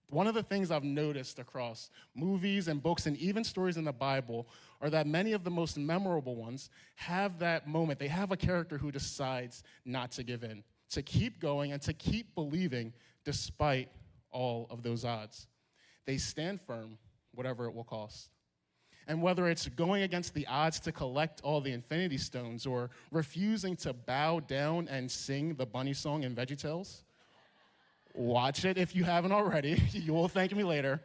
one 0.10 0.28
of 0.28 0.34
the 0.34 0.44
things 0.44 0.72
I've 0.72 0.84
noticed 0.84 1.38
across 1.38 1.90
movies 2.16 2.70
and 2.70 2.82
books 2.82 3.08
and 3.08 3.18
even 3.18 3.44
stories 3.44 3.76
in 3.76 3.84
the 3.84 3.92
Bible 3.92 4.48
are 4.80 4.90
that 4.90 5.06
many 5.06 5.34
of 5.34 5.44
the 5.44 5.52
most 5.52 5.78
memorable 5.78 6.36
ones 6.36 6.70
have 6.96 7.40
that 7.40 7.68
moment. 7.68 8.00
They 8.00 8.08
have 8.08 8.32
a 8.32 8.38
character 8.38 8.78
who 8.78 8.92
decides 8.92 9.64
not 9.84 10.12
to 10.14 10.24
give 10.24 10.44
in, 10.44 10.64
to 10.92 11.02
keep 11.02 11.40
going 11.40 11.74
and 11.74 11.82
to 11.82 11.94
keep 11.94 12.34
believing 12.36 12.94
despite 13.26 13.90
all 14.32 14.68
of 14.70 14.82
those 14.82 15.04
odds. 15.04 15.48
They 16.06 16.18
stand 16.18 16.62
firm, 16.62 16.98
whatever 17.34 17.66
it 17.66 17.74
will 17.74 17.84
cost. 17.84 18.30
And 19.10 19.22
whether 19.22 19.48
it's 19.48 19.68
going 19.68 20.04
against 20.04 20.34
the 20.34 20.48
odds 20.48 20.80
to 20.82 20.92
collect 20.92 21.42
all 21.42 21.60
the 21.60 21.72
infinity 21.72 22.18
stones 22.18 22.66
or 22.66 22.90
refusing 23.12 23.76
to 23.78 23.94
bow 23.94 24.42
down 24.42 24.88
and 24.90 25.10
sing 25.10 25.56
the 25.56 25.66
bunny 25.66 25.94
song 25.94 26.24
in 26.24 26.36
VeggieTales, 26.36 27.04
Watch 28.18 28.66
it 28.66 28.80
if 28.80 28.96
you 28.96 29.04
haven't 29.04 29.32
already. 29.32 29.80
you 29.94 30.12
will 30.12 30.28
thank 30.28 30.56
me 30.56 30.64
later. 30.64 31.00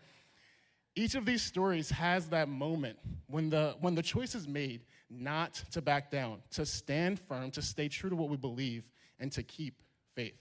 Each 0.96 1.14
of 1.14 1.26
these 1.26 1.42
stories 1.42 1.90
has 1.90 2.28
that 2.30 2.48
moment 2.48 2.98
when 3.26 3.50
the, 3.50 3.76
when 3.80 3.94
the 3.94 4.02
choice 4.02 4.34
is 4.34 4.48
made 4.48 4.86
not 5.10 5.62
to 5.72 5.82
back 5.82 6.10
down, 6.10 6.38
to 6.52 6.64
stand 6.64 7.20
firm, 7.20 7.50
to 7.50 7.60
stay 7.60 7.88
true 7.88 8.08
to 8.08 8.16
what 8.16 8.30
we 8.30 8.38
believe, 8.38 8.84
and 9.20 9.30
to 9.32 9.42
keep 9.42 9.82
faith. 10.14 10.40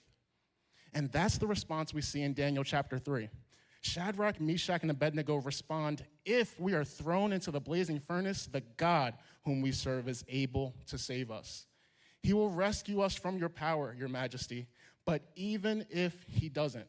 And 0.94 1.12
that's 1.12 1.38
the 1.38 1.48
response 1.48 1.94
we 1.94 2.02
see 2.02 2.22
in 2.22 2.34
Daniel 2.34 2.64
chapter 2.64 2.98
3. 2.98 3.30
Shadrach, 3.82 4.40
Meshach, 4.40 4.82
and 4.82 4.92
Abednego 4.92 5.38
respond 5.38 6.06
If 6.24 6.58
we 6.58 6.74
are 6.74 6.86
thrown 6.86 7.34
into 7.34 7.52
the 7.52 7.60
blazing 7.60 8.00
furnace, 8.00 8.46
the 8.46 8.62
God 8.78 9.16
whom 9.44 9.62
we 9.62 9.74
serve 9.74 10.08
is 10.08 10.24
able 10.30 10.74
to 10.88 10.98
save 10.98 11.32
us. 11.32 11.66
He 12.22 12.34
will 12.34 12.50
rescue 12.50 13.02
us 13.02 13.16
from 13.16 13.38
your 13.38 13.50
power, 13.50 13.96
your 13.98 14.08
majesty. 14.08 14.68
But 15.06 15.24
even 15.36 15.86
if 15.90 16.14
he 16.28 16.50
doesn't, 16.50 16.88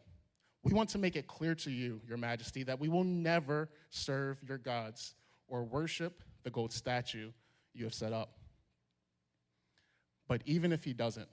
we 0.62 0.72
want 0.72 0.90
to 0.90 0.98
make 0.98 1.16
it 1.16 1.26
clear 1.26 1.54
to 1.56 1.70
you, 1.70 2.00
your 2.06 2.18
majesty, 2.18 2.62
that 2.64 2.78
we 2.78 2.88
will 2.88 3.04
never 3.04 3.68
serve 3.90 4.38
your 4.46 4.58
gods 4.58 5.14
or 5.48 5.64
worship 5.64 6.22
the 6.44 6.50
gold 6.50 6.72
statue 6.72 7.30
you 7.74 7.84
have 7.84 7.94
set 7.94 8.12
up. 8.12 8.38
But 10.28 10.42
even 10.46 10.72
if 10.72 10.84
he 10.84 10.92
doesn't, 10.92 11.28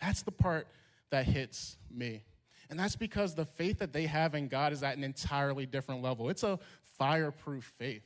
that's 0.00 0.22
the 0.22 0.32
part 0.32 0.66
that 1.10 1.24
hits 1.26 1.76
me. 1.90 2.24
And 2.68 2.78
that's 2.78 2.96
because 2.96 3.34
the 3.34 3.44
faith 3.44 3.78
that 3.78 3.92
they 3.92 4.06
have 4.06 4.34
in 4.34 4.48
God 4.48 4.72
is 4.72 4.82
at 4.82 4.96
an 4.96 5.04
entirely 5.04 5.66
different 5.66 6.02
level. 6.02 6.30
It's 6.30 6.42
a 6.42 6.58
fireproof 6.98 7.64
faith. 7.78 8.02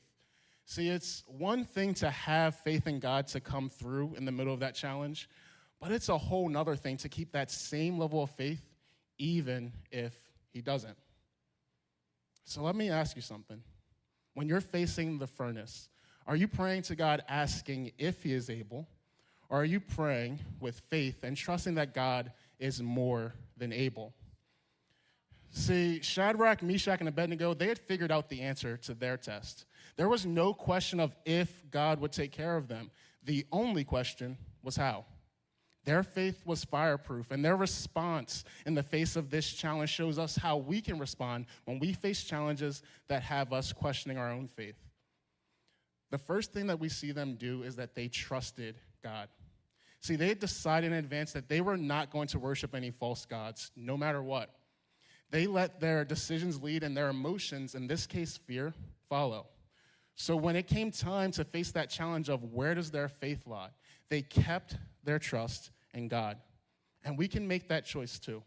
See, 0.65 0.89
it's 0.89 1.23
one 1.27 1.65
thing 1.65 1.95
to 1.95 2.11
have 2.11 2.57
faith 2.57 2.89
in 2.89 2.99
God 2.99 3.29
to 3.29 3.41
come 3.41 3.71
through 3.71 4.15
in 4.17 4.25
the 4.25 4.33
middle 4.33 4.53
of 4.53 4.61
that 4.61 4.75
challenge, 4.75 5.29
but 5.81 5.93
it's 5.93 6.09
a 6.09 6.19
whole 6.19 6.49
nother 6.49 6.77
thing 6.77 6.97
to 6.99 7.09
keep 7.09 7.33
that 7.33 7.51
same 7.51 7.99
level 7.99 8.23
of 8.23 8.31
faith 8.31 8.63
even 9.19 9.73
if 9.91 10.15
He 10.53 10.61
doesn't. 10.61 10.97
So 12.45 12.63
let 12.63 12.77
me 12.77 12.91
ask 12.91 13.17
you 13.17 13.23
something. 13.23 13.63
When 14.35 14.49
you're 14.49 14.61
facing 14.61 15.19
the 15.19 15.27
furnace, 15.27 15.89
are 16.27 16.37
you 16.37 16.49
praying 16.49 16.83
to 16.83 16.97
God 16.97 17.23
asking 17.29 17.93
if 17.99 18.23
He 18.23 18.33
is 18.33 18.51
able, 18.51 18.89
or 19.49 19.61
are 19.61 19.65
you 19.65 19.81
praying 19.81 20.41
with 20.61 20.81
faith 20.89 21.25
and 21.25 21.37
trusting 21.37 21.75
that 21.77 21.95
God 21.95 22.33
is 22.59 22.83
more 22.83 23.35
than 23.57 23.73
able? 23.73 24.13
See, 25.51 26.03
Shadrach, 26.03 26.63
Meshach, 26.63 27.01
and 27.01 27.09
Abednego, 27.09 27.55
they 27.55 27.69
had 27.69 27.79
figured 27.79 28.13
out 28.13 28.29
the 28.29 28.43
answer 28.43 28.77
to 28.79 28.95
their 28.95 29.17
test. 29.17 29.65
There 29.97 30.09
was 30.09 30.27
no 30.27 30.53
question 30.53 31.01
of 31.01 31.15
if 31.25 31.65
God 31.71 32.01
would 32.01 32.13
take 32.13 32.33
care 32.33 32.57
of 32.57 32.69
them. 32.69 32.91
The 33.25 33.47
only 33.51 33.83
question 33.83 34.37
was 34.63 34.77
how. 34.77 35.07
Their 35.87 36.03
faith 36.03 36.43
was 36.45 36.65
fireproof, 36.65 37.31
and 37.31 37.45
their 37.45 37.57
response 37.57 38.45
in 38.67 38.75
the 38.75 38.83
face 38.83 39.15
of 39.15 39.31
this 39.31 39.49
challenge 39.53 39.89
shows 39.89 40.19
us 40.19 40.35
how 40.35 40.57
we 40.57 40.81
can 40.81 40.99
respond 40.99 41.47
when 41.65 41.79
we 41.79 41.93
face 41.93 42.25
challenges 42.25 42.83
that 43.07 43.23
have 43.23 43.53
us 43.53 43.73
questioning 43.73 44.19
our 44.19 44.33
own 44.33 44.49
faith. 44.49 44.75
The 46.11 46.19
first 46.19 46.53
thing 46.53 46.67
that 46.67 46.81
we 46.81 46.89
see 46.89 47.13
them 47.13 47.37
do 47.37 47.63
is 47.63 47.77
that 47.77 47.95
they 47.95 48.09
trusted 48.09 48.75
God. 49.03 49.29
See, 50.01 50.17
they 50.17 50.29
had 50.29 50.41
decided 50.41 50.91
in 50.91 50.99
advance 50.99 51.33
that 51.33 51.49
they 51.49 51.61
were 51.61 51.77
not 51.77 52.11
going 52.11 52.29
to 52.29 52.41
worship 52.41 52.75
any 52.75 52.91
false 52.91 53.25
gods, 53.25 53.71
no 53.77 53.97
matter 53.97 54.23
what. 54.23 54.51
They 55.31 55.47
let 55.47 55.79
their 55.79 56.05
decisions 56.05 56.61
lead 56.61 56.83
and 56.83 56.97
their 56.97 57.09
emotions, 57.09 57.77
in 57.77 57.87
this 57.87 58.09
case 58.09 58.37
fear, 58.37 58.75
follow. 59.09 59.47
So 60.17 60.35
when 60.35 60.57
it 60.57 60.67
came 60.67 60.91
time 60.91 61.31
to 61.33 61.45
face 61.45 61.71
that 61.73 61.91
challenge 61.91 62.29
of 62.29 62.43
where 62.43 62.75
does 62.75 62.91
their 62.91 63.09
faith 63.09 63.47
lie, 63.47 63.71
they 64.09 64.23
kept 64.23 64.77
their 65.05 65.19
trust 65.21 65.71
in 65.97 66.09
God. 66.09 66.39
And 67.05 67.19
we 67.19 67.27
can 67.27 67.49
make 67.49 67.69
that 67.69 67.85
choice 67.85 68.19
too. 68.19 68.43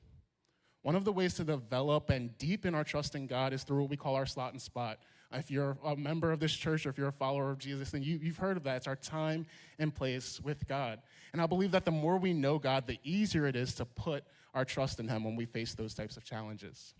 One 0.81 0.95
of 0.95 1.03
the 1.03 1.11
ways 1.11 1.33
to 1.35 1.43
develop 1.43 2.09
and 2.09 2.37
deepen 2.37 2.73
our 2.73 2.83
trust 2.83 3.15
in 3.15 3.27
God 3.27 3.51
is 3.51 3.63
through 3.63 3.81
what 3.81 3.89
we 3.89 3.97
call 3.97 4.15
our 4.15 4.25
slot 4.25 4.53
and 4.53 4.61
spot. 4.61 4.99
If 5.31 5.51
you're 5.51 5.77
a 5.83 5.95
member 5.95 6.31
of 6.31 6.39
this 6.39 6.53
church 6.53 6.85
or 6.85 6.89
if 6.89 6.97
you're 6.97 7.09
a 7.09 7.11
follower 7.11 7.51
of 7.51 7.59
Jesus, 7.59 7.91
then 7.91 8.01
you, 8.01 8.17
have 8.19 8.37
heard 8.37 8.57
of 8.57 8.63
that. 8.63 8.77
It's 8.77 8.87
our 8.87 8.95
time 8.95 9.45
and 9.77 9.93
place 9.93 10.39
with 10.41 10.67
God. 10.67 11.01
And 11.33 11.41
I 11.41 11.45
believe 11.45 11.71
that 11.71 11.85
the 11.85 11.91
more 11.91 12.17
we 12.17 12.33
know 12.33 12.57
God, 12.57 12.87
the 12.87 12.97
easier 13.03 13.45
it 13.45 13.55
is 13.55 13.75
to 13.75 13.85
put 13.85 14.23
our 14.55 14.65
trust 14.65 14.99
in 14.99 15.07
Him 15.07 15.23
when 15.23 15.35
we 15.35 15.45
face 15.45 15.75
those 15.75 15.93
types 15.93 16.17
of 16.17 16.23
challenges. 16.23 16.95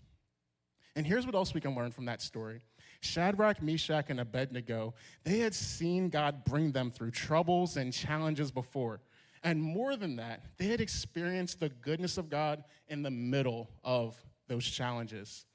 And 0.94 1.06
here's 1.06 1.26
what 1.26 1.34
else 1.34 1.54
we 1.54 1.60
can 1.60 1.74
learn 1.74 1.90
from 1.90 2.04
that 2.04 2.22
story 2.22 2.60
Shadrach, 3.00 3.62
Meshach, 3.62 4.10
and 4.10 4.20
Abednego, 4.20 4.94
they 5.24 5.38
had 5.38 5.54
seen 5.54 6.08
God 6.08 6.44
bring 6.44 6.70
them 6.72 6.90
through 6.90 7.12
troubles 7.12 7.76
and 7.76 7.92
challenges 7.92 8.50
before. 8.50 9.00
And 9.42 9.62
more 9.62 9.96
than 9.96 10.16
that, 10.16 10.42
they 10.58 10.66
had 10.66 10.80
experienced 10.80 11.60
the 11.60 11.70
goodness 11.70 12.18
of 12.18 12.28
God 12.28 12.64
in 12.88 13.02
the 13.02 13.10
middle 13.10 13.70
of 13.82 14.16
those 14.48 14.64
challenges. 14.64 15.46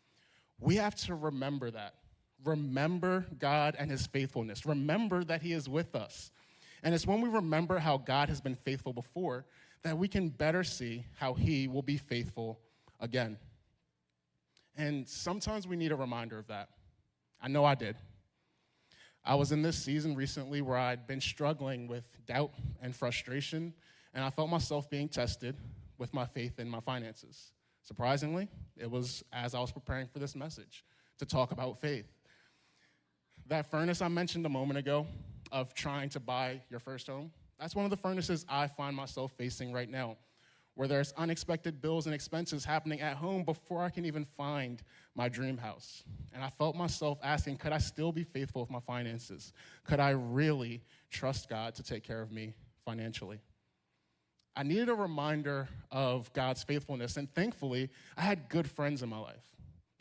We 0.59 0.77
have 0.77 0.95
to 0.95 1.15
remember 1.15 1.69
that. 1.71 1.95
Remember 2.43 3.25
God 3.39 3.75
and 3.77 3.91
his 3.91 4.07
faithfulness. 4.07 4.65
Remember 4.65 5.23
that 5.23 5.41
he 5.41 5.53
is 5.53 5.69
with 5.69 5.95
us. 5.95 6.31
And 6.83 6.93
it's 6.93 7.05
when 7.05 7.21
we 7.21 7.29
remember 7.29 7.79
how 7.79 7.97
God 7.97 8.29
has 8.29 8.41
been 8.41 8.55
faithful 8.55 8.93
before 8.93 9.45
that 9.83 9.97
we 9.97 10.07
can 10.07 10.29
better 10.29 10.63
see 10.63 11.05
how 11.17 11.33
he 11.33 11.67
will 11.67 11.81
be 11.81 11.97
faithful 11.97 12.59
again. 12.99 13.37
And 14.75 15.07
sometimes 15.07 15.67
we 15.67 15.75
need 15.75 15.91
a 15.91 15.95
reminder 15.95 16.39
of 16.39 16.47
that. 16.47 16.69
I 17.41 17.47
know 17.47 17.65
I 17.65 17.75
did. 17.75 17.95
I 19.25 19.33
was 19.35 19.51
in 19.51 19.63
this 19.63 19.77
season 19.77 20.15
recently 20.15 20.61
where 20.61 20.77
I'd 20.77 21.07
been 21.07 21.19
struggling 21.19 21.87
with 21.87 22.03
doubt 22.27 22.51
and 22.81 22.95
frustration, 22.95 23.73
and 24.13 24.23
I 24.23 24.29
felt 24.29 24.49
myself 24.49 24.89
being 24.89 25.09
tested 25.09 25.55
with 25.97 26.13
my 26.13 26.25
faith 26.25 26.59
and 26.59 26.69
my 26.69 26.79
finances. 26.79 27.51
Surprisingly, 27.81 28.47
it 28.77 28.89
was 28.89 29.23
as 29.33 29.55
I 29.55 29.59
was 29.59 29.71
preparing 29.71 30.07
for 30.07 30.19
this 30.19 30.35
message 30.35 30.83
to 31.17 31.25
talk 31.25 31.51
about 31.51 31.79
faith. 31.79 32.07
That 33.47 33.69
furnace 33.69 34.01
I 34.01 34.07
mentioned 34.09 34.45
a 34.45 34.49
moment 34.49 34.77
ago 34.77 35.07
of 35.51 35.73
trying 35.73 36.09
to 36.09 36.19
buy 36.19 36.61
your 36.69 36.79
first 36.79 37.07
home, 37.07 37.31
that's 37.59 37.75
one 37.75 37.85
of 37.85 37.91
the 37.91 37.97
furnaces 37.97 38.45
I 38.49 38.67
find 38.67 38.95
myself 38.95 39.31
facing 39.37 39.71
right 39.71 39.89
now, 39.89 40.17
where 40.75 40.87
there's 40.87 41.13
unexpected 41.17 41.81
bills 41.81 42.05
and 42.05 42.13
expenses 42.13 42.65
happening 42.65 43.01
at 43.01 43.15
home 43.17 43.43
before 43.43 43.81
I 43.81 43.89
can 43.89 44.05
even 44.05 44.25
find 44.37 44.83
my 45.15 45.29
dream 45.29 45.57
house. 45.57 46.03
And 46.33 46.43
I 46.43 46.49
felt 46.49 46.75
myself 46.75 47.17
asking, 47.23 47.57
could 47.57 47.71
I 47.71 47.77
still 47.77 48.11
be 48.11 48.23
faithful 48.23 48.61
with 48.61 48.69
my 48.69 48.81
finances? 48.81 49.53
Could 49.85 49.99
I 49.99 50.11
really 50.11 50.83
trust 51.09 51.49
God 51.49 51.75
to 51.75 51.83
take 51.83 52.03
care 52.03 52.21
of 52.21 52.31
me 52.31 52.53
financially? 52.83 53.39
I 54.55 54.63
needed 54.63 54.89
a 54.89 54.93
reminder 54.93 55.67
of 55.91 56.31
God's 56.33 56.63
faithfulness, 56.63 57.17
and 57.17 57.33
thankfully, 57.33 57.89
I 58.15 58.21
had 58.21 58.47
good 58.47 58.69
friends 58.69 59.03
in 59.03 59.09
my 59.09 59.17
life. 59.17 59.43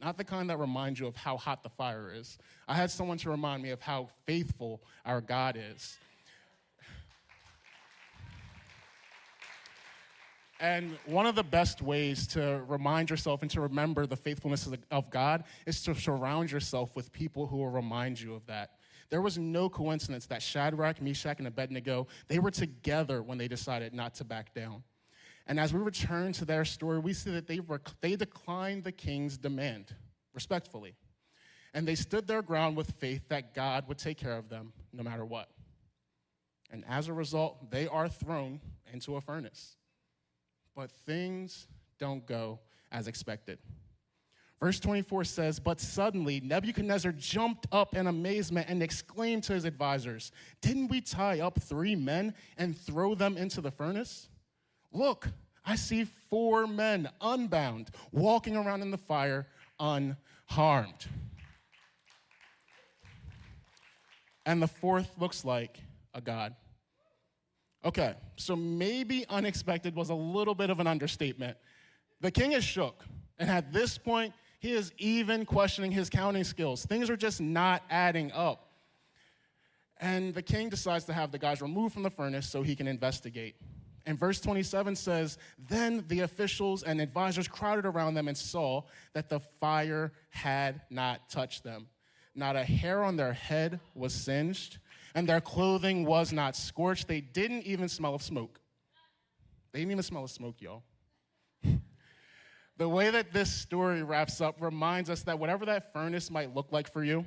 Not 0.00 0.16
the 0.16 0.24
kind 0.24 0.50
that 0.50 0.58
remind 0.58 0.98
you 0.98 1.06
of 1.06 1.16
how 1.16 1.36
hot 1.36 1.62
the 1.62 1.70
fire 1.70 2.12
is. 2.14 2.38
I 2.68 2.74
had 2.74 2.90
someone 2.90 3.18
to 3.18 3.30
remind 3.30 3.62
me 3.62 3.70
of 3.70 3.80
how 3.80 4.08
faithful 4.26 4.82
our 5.04 5.20
God 5.20 5.56
is. 5.58 5.98
And 10.60 10.96
one 11.06 11.26
of 11.26 11.34
the 11.34 11.42
best 11.42 11.82
ways 11.82 12.26
to 12.28 12.62
remind 12.68 13.10
yourself 13.10 13.42
and 13.42 13.50
to 13.50 13.60
remember 13.60 14.06
the 14.06 14.16
faithfulness 14.16 14.68
of 14.90 15.10
God 15.10 15.44
is 15.66 15.82
to 15.82 15.94
surround 15.94 16.52
yourself 16.52 16.94
with 16.94 17.12
people 17.12 17.46
who 17.46 17.56
will 17.56 17.70
remind 17.70 18.20
you 18.20 18.34
of 18.34 18.46
that. 18.46 18.70
There 19.10 19.20
was 19.20 19.36
no 19.36 19.68
coincidence 19.68 20.26
that 20.26 20.42
Shadrach, 20.42 21.02
Meshach, 21.02 21.38
and 21.38 21.48
Abednego, 21.48 22.06
they 22.28 22.38
were 22.38 22.50
together 22.50 23.22
when 23.22 23.36
they 23.36 23.48
decided 23.48 23.92
not 23.92 24.14
to 24.16 24.24
back 24.24 24.54
down. 24.54 24.82
And 25.46 25.60
as 25.60 25.74
we 25.74 25.80
return 25.80 26.32
to 26.34 26.44
their 26.44 26.64
story, 26.64 26.98
we 27.00 27.12
see 27.12 27.30
that 27.32 27.46
they, 27.46 27.60
were, 27.60 27.82
they 28.00 28.16
declined 28.16 28.84
the 28.84 28.92
king's 28.92 29.36
demand 29.36 29.94
respectfully. 30.32 30.94
And 31.74 31.86
they 31.86 31.96
stood 31.96 32.26
their 32.26 32.40
ground 32.40 32.76
with 32.76 32.92
faith 32.92 33.28
that 33.28 33.54
God 33.54 33.88
would 33.88 33.98
take 33.98 34.16
care 34.16 34.38
of 34.38 34.48
them 34.48 34.72
no 34.92 35.02
matter 35.02 35.24
what. 35.24 35.48
And 36.70 36.84
as 36.88 37.08
a 37.08 37.12
result, 37.12 37.70
they 37.70 37.86
are 37.88 38.08
thrown 38.08 38.60
into 38.92 39.16
a 39.16 39.20
furnace 39.20 39.76
but 40.74 40.90
things 40.90 41.66
don't 41.98 42.26
go 42.26 42.58
as 42.92 43.08
expected. 43.08 43.58
Verse 44.60 44.80
24 44.80 45.24
says, 45.24 45.60
But 45.60 45.80
suddenly 45.80 46.40
Nebuchadnezzar 46.40 47.12
jumped 47.12 47.66
up 47.70 47.94
in 47.94 48.06
amazement 48.06 48.68
and 48.68 48.82
exclaimed 48.82 49.42
to 49.44 49.52
his 49.52 49.64
advisors, 49.64 50.32
Didn't 50.60 50.88
we 50.88 51.00
tie 51.00 51.40
up 51.40 51.60
three 51.60 51.94
men 51.94 52.34
and 52.56 52.76
throw 52.76 53.14
them 53.14 53.36
into 53.36 53.60
the 53.60 53.70
furnace? 53.70 54.28
Look, 54.92 55.28
I 55.66 55.76
see 55.76 56.04
four 56.04 56.66
men 56.66 57.08
unbound, 57.20 57.90
walking 58.12 58.56
around 58.56 58.82
in 58.82 58.90
the 58.90 58.98
fire 58.98 59.46
unharmed. 59.80 61.06
And 64.46 64.62
the 64.62 64.68
fourth 64.68 65.10
looks 65.18 65.44
like 65.44 65.78
a 66.12 66.20
god. 66.20 66.54
Okay, 67.84 68.14
so 68.36 68.56
maybe 68.56 69.26
unexpected 69.28 69.94
was 69.94 70.08
a 70.08 70.14
little 70.14 70.54
bit 70.54 70.70
of 70.70 70.80
an 70.80 70.86
understatement. 70.86 71.56
The 72.20 72.30
king 72.30 72.52
is 72.52 72.64
shook, 72.64 73.04
and 73.38 73.50
at 73.50 73.72
this 73.72 73.98
point, 73.98 74.32
he 74.58 74.72
is 74.72 74.92
even 74.96 75.44
questioning 75.44 75.92
his 75.92 76.08
counting 76.08 76.44
skills. 76.44 76.86
Things 76.86 77.10
are 77.10 77.16
just 77.16 77.40
not 77.42 77.82
adding 77.90 78.32
up. 78.32 78.70
And 80.00 80.34
the 80.34 80.42
king 80.42 80.70
decides 80.70 81.04
to 81.04 81.12
have 81.12 81.30
the 81.30 81.38
guys 81.38 81.60
removed 81.60 81.92
from 81.92 82.02
the 82.02 82.10
furnace 82.10 82.48
so 82.48 82.62
he 82.62 82.74
can 82.74 82.88
investigate. 82.88 83.56
And 84.06 84.18
verse 84.18 84.40
27 84.40 84.96
says, 84.96 85.36
Then 85.68 86.04
the 86.08 86.20
officials 86.20 86.82
and 86.82 87.00
advisors 87.00 87.48
crowded 87.48 87.84
around 87.84 88.14
them 88.14 88.28
and 88.28 88.36
saw 88.36 88.82
that 89.12 89.28
the 89.28 89.40
fire 89.60 90.12
had 90.30 90.80
not 90.90 91.28
touched 91.28 91.62
them. 91.62 91.88
Not 92.34 92.56
a 92.56 92.64
hair 92.64 93.04
on 93.04 93.16
their 93.16 93.32
head 93.32 93.80
was 93.94 94.12
singed, 94.12 94.78
and 95.14 95.28
their 95.28 95.40
clothing 95.40 96.04
was 96.04 96.32
not 96.32 96.56
scorched. 96.56 97.08
They 97.08 97.20
didn't 97.20 97.62
even 97.62 97.88
smell 97.88 98.14
of 98.14 98.22
smoke. 98.22 98.60
They 99.72 99.80
didn't 99.80 99.92
even 99.92 100.02
smell 100.02 100.24
of 100.24 100.30
smoke, 100.30 100.56
y'all. 100.60 100.82
the 102.76 102.88
way 102.88 103.10
that 103.10 103.32
this 103.32 103.52
story 103.52 104.02
wraps 104.02 104.40
up 104.40 104.60
reminds 104.60 105.10
us 105.10 105.22
that 105.22 105.38
whatever 105.38 105.64
that 105.66 105.92
furnace 105.92 106.30
might 106.30 106.54
look 106.54 106.72
like 106.72 106.92
for 106.92 107.04
you, 107.04 107.24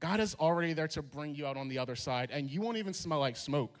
God 0.00 0.20
is 0.20 0.34
already 0.34 0.72
there 0.72 0.88
to 0.88 1.02
bring 1.02 1.34
you 1.34 1.46
out 1.46 1.56
on 1.56 1.68
the 1.68 1.78
other 1.78 1.96
side, 1.96 2.30
and 2.30 2.50
you 2.50 2.60
won't 2.60 2.76
even 2.76 2.92
smell 2.92 3.18
like 3.18 3.36
smoke. 3.36 3.78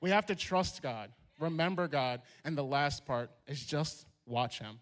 We 0.00 0.10
have 0.10 0.26
to 0.26 0.34
trust 0.34 0.82
God, 0.82 1.10
remember 1.38 1.86
God, 1.86 2.22
and 2.44 2.58
the 2.58 2.64
last 2.64 3.06
part 3.06 3.30
is 3.46 3.64
just 3.64 4.06
watch 4.26 4.58
Him. 4.58 4.80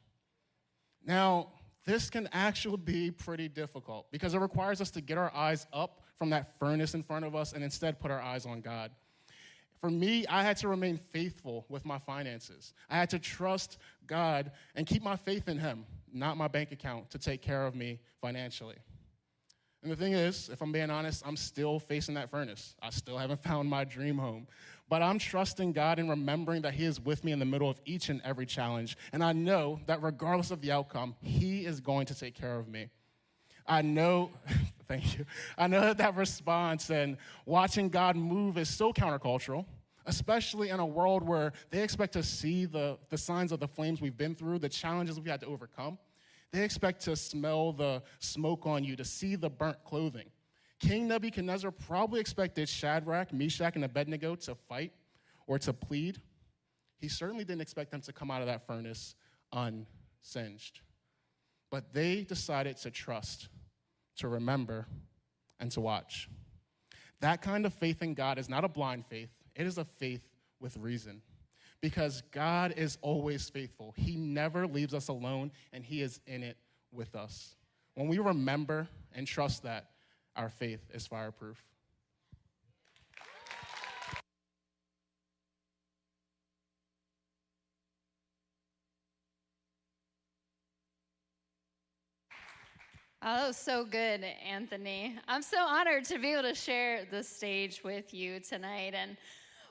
Now, 1.05 1.53
this 1.85 2.09
can 2.09 2.29
actually 2.33 2.79
be 2.79 3.11
pretty 3.11 3.49
difficult 3.49 4.11
because 4.11 4.35
it 4.35 4.39
requires 4.39 4.81
us 4.81 4.91
to 4.93 5.01
get 5.01 5.19
our 5.19 5.33
eyes 5.35 5.67
up 5.73 6.03
from 6.21 6.29
that 6.31 6.55
furnace 6.59 6.93
in 6.93 7.03
front 7.03 7.25
of 7.25 7.35
us 7.35 7.55
and 7.55 7.65
instead 7.65 7.99
put 7.99 8.11
our 8.11 8.21
eyes 8.21 8.45
on 8.45 8.61
God. 8.61 8.91
For 9.81 9.91
me, 9.91 10.27
I 10.27 10.43
had 10.43 10.59
to 10.59 10.69
remain 10.69 10.99
faithful 10.99 11.65
with 11.71 11.87
my 11.87 11.99
finances. 11.99 12.75
I 12.91 12.97
had 12.97 13.09
to 13.11 13.19
trust 13.19 13.79
God 14.07 14.53
and 14.75 14.87
keep 14.87 15.03
my 15.03 15.17
faith 15.17 15.49
in 15.49 15.59
Him, 15.59 15.87
not 16.13 16.37
my 16.37 16.47
bank 16.47 16.73
account, 16.73 17.11
to 17.13 17.19
take 17.19 17.41
care 17.41 17.67
of 17.67 17.75
me 17.75 18.01
financially. 18.21 18.77
And 19.83 19.91
the 19.91 19.97
thing 19.97 20.13
is, 20.13 20.51
if 20.51 20.61
I'm 20.61 20.73
being 20.73 20.91
honest, 20.91 21.27
I'm 21.27 21.39
still 21.39 21.79
facing 21.79 22.17
that 22.17 22.31
furnace. 22.31 22.77
I 22.83 22.91
still 22.91 23.17
haven't 23.17 23.43
found 23.43 23.71
my 23.71 23.85
dream 23.85 24.19
home. 24.19 24.47
But 24.91 25.01
I'm 25.01 25.19
trusting 25.19 25.73
God 25.73 25.99
and 25.99 26.11
remembering 26.11 26.61
that 26.63 26.75
He 26.75 26.85
is 26.85 27.01
with 27.01 27.25
me 27.25 27.33
in 27.33 27.39
the 27.39 27.47
middle 27.47 27.71
of 27.71 27.81
each 27.87 28.11
and 28.11 28.21
every 28.25 28.45
challenge. 28.45 28.99
And 29.15 29.25
I 29.25 29.33
know 29.33 29.81
that 29.87 30.03
regardless 30.03 30.51
of 30.51 30.61
the 30.61 30.71
outcome, 30.71 31.15
He 31.23 31.65
is 31.65 31.81
going 31.81 32.05
to 32.07 32.15
take 32.15 32.35
care 32.35 32.59
of 32.59 32.69
me. 32.69 32.91
I 33.71 33.83
know, 33.83 34.31
thank 34.89 35.17
you. 35.17 35.25
I 35.57 35.69
know 35.69 35.81
that 35.81 35.99
that 35.99 36.17
response 36.17 36.91
and 36.91 37.17
watching 37.47 37.89
God 37.89 38.17
move 38.17 38.59
is 38.59 38.69
so 38.69 38.93
countercultural, 38.93 39.65
especially 40.07 40.71
in 40.71 40.81
a 40.81 40.87
world 40.87 41.23
where 41.23 41.53
they 41.71 41.81
expect 41.85 42.15
to 42.15 42.25
see 42.25 42.67
the, 42.67 42.99
the 43.11 43.17
signs 43.17 43.53
of 43.53 43.61
the 43.61 43.69
flames 43.69 44.01
we've 44.01 44.19
been 44.19 44.35
through, 44.35 44.59
the 44.59 44.69
challenges 44.69 45.21
we've 45.21 45.31
had 45.31 45.41
to 45.43 45.47
overcome. 45.47 45.99
They 46.51 46.65
expect 46.65 47.03
to 47.03 47.15
smell 47.15 47.73
the 47.73 48.03
smoke 48.19 48.67
on 48.67 48.83
you, 48.83 48.97
to 48.97 49.05
see 49.05 49.37
the 49.37 49.49
burnt 49.49 49.85
clothing. 49.85 50.27
King 50.81 51.07
Nebuchadnezzar 51.07 51.71
probably 51.71 52.19
expected 52.19 52.69
Shadrach, 52.69 53.33
Meshach, 53.33 53.77
and 53.77 53.85
Abednego 53.85 54.35
to 54.35 54.57
fight 54.69 54.93
or 55.47 55.61
to 55.61 55.73
plead. 55.73 56.21
He 56.99 57.09
certainly 57.09 57.45
didn't 57.45 57.61
expect 57.61 57.93
them 57.93 58.01
to 58.01 58.13
come 58.13 58.33
out 58.33 58.41
of 58.41 58.49
that 58.49 58.67
furnace 58.67 59.15
unsinged. 59.53 60.81
But 61.71 61.93
they 61.93 62.23
decided 62.23 62.77
to 62.79 62.91
trust, 62.91 63.49
to 64.21 64.29
remember, 64.29 64.87
and 65.59 65.71
to 65.73 65.81
watch. 65.81 66.29
That 67.21 67.43
kind 67.43 67.67
of 67.67 67.75
faith 67.75 68.03
in 68.03 68.15
God 68.15 68.39
is 68.39 68.49
not 68.49 68.65
a 68.65 68.69
blind 68.69 69.07
faith, 69.07 69.31
it 69.55 69.67
is 69.67 69.79
a 69.79 69.85
faith 69.85 70.23
with 70.61 70.77
reason. 70.77 71.23
Because 71.81 72.23
God 72.31 72.75
is 72.77 72.99
always 73.01 73.49
faithful. 73.49 73.95
He 73.97 74.15
never 74.15 74.67
leaves 74.67 74.93
us 74.93 75.09
alone, 75.09 75.51
and 75.73 75.83
He 75.83 76.03
is 76.03 76.21
in 76.27 76.43
it 76.43 76.59
with 76.93 77.17
us. 77.17 77.57
When 77.95 78.07
we 78.07 78.19
remember 78.19 78.87
and 79.15 79.27
trust 79.27 79.63
that, 79.63 79.91
our 80.37 80.51
faith 80.51 80.81
is 80.93 81.07
fireproof. 81.07 81.63
Oh, 93.23 93.37
that 93.37 93.49
was 93.49 93.59
so 93.59 93.85
good, 93.85 94.25
Anthony. 94.49 95.15
I'm 95.29 95.43
so 95.43 95.59
honored 95.61 96.07
to 96.07 96.19
be 96.19 96.33
able 96.33 96.45
to 96.45 96.55
share 96.55 97.05
the 97.11 97.23
stage 97.23 97.85
with 97.85 98.15
you 98.15 98.41
tonight. 98.41 98.95
And 98.95 99.15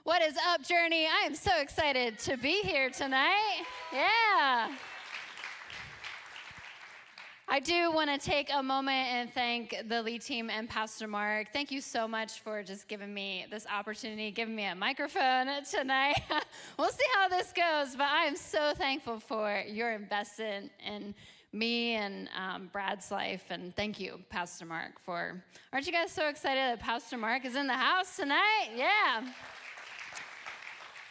what 0.04 0.22
is 0.22 0.36
up, 0.50 0.62
Journey? 0.62 1.08
I 1.08 1.26
am 1.26 1.34
so 1.34 1.60
excited 1.60 2.20
to 2.20 2.38
be 2.38 2.62
here 2.62 2.92
tonight. 2.92 3.64
Yeah. 3.92 4.70
I 7.48 7.60
do 7.60 7.92
want 7.92 8.12
to 8.12 8.20
take 8.20 8.52
a 8.54 8.62
moment 8.62 9.08
and 9.10 9.34
thank 9.34 9.76
the 9.88 10.04
lead 10.04 10.22
team 10.22 10.52
and 10.52 10.70
Pastor 10.70 11.08
Mark. 11.08 11.48
Thank 11.52 11.72
you 11.72 11.82
so 11.82 12.08
much 12.08 12.42
for 12.42 12.62
just 12.62 12.88
giving 12.88 13.12
me 13.12 13.48
this 13.50 13.66
opportunity, 13.66 14.30
giving 14.30 14.56
me 14.56 14.66
a 14.66 14.76
microphone 14.76 15.48
tonight. 15.64 16.22
we'll 16.78 16.92
see 16.92 17.06
how 17.16 17.28
this 17.28 17.52
goes, 17.52 17.96
but 17.96 18.10
I 18.12 18.26
am 18.26 18.36
so 18.36 18.74
thankful 18.76 19.20
for 19.20 19.64
your 19.68 19.94
investment 19.94 20.72
in 20.86 21.16
me 21.52 21.96
and 21.96 22.30
um, 22.38 22.70
Brad's 22.72 23.12
life. 23.12 23.46
And 23.50 23.76
thank 23.76 24.00
you, 24.00 24.20
Pastor 24.30 24.66
Mark, 24.66 25.00
for. 25.04 25.44
Aren't 25.74 25.86
you 25.86 25.92
guys 25.92 26.12
so 26.12 26.28
excited 26.28 26.60
that 26.60 26.80
Pastor 26.80 27.18
Mark 27.18 27.46
is 27.46 27.56
in 27.56 27.68
the 27.68 27.74
house 27.74 28.16
tonight? 28.16 28.70
Yeah. 28.76 29.26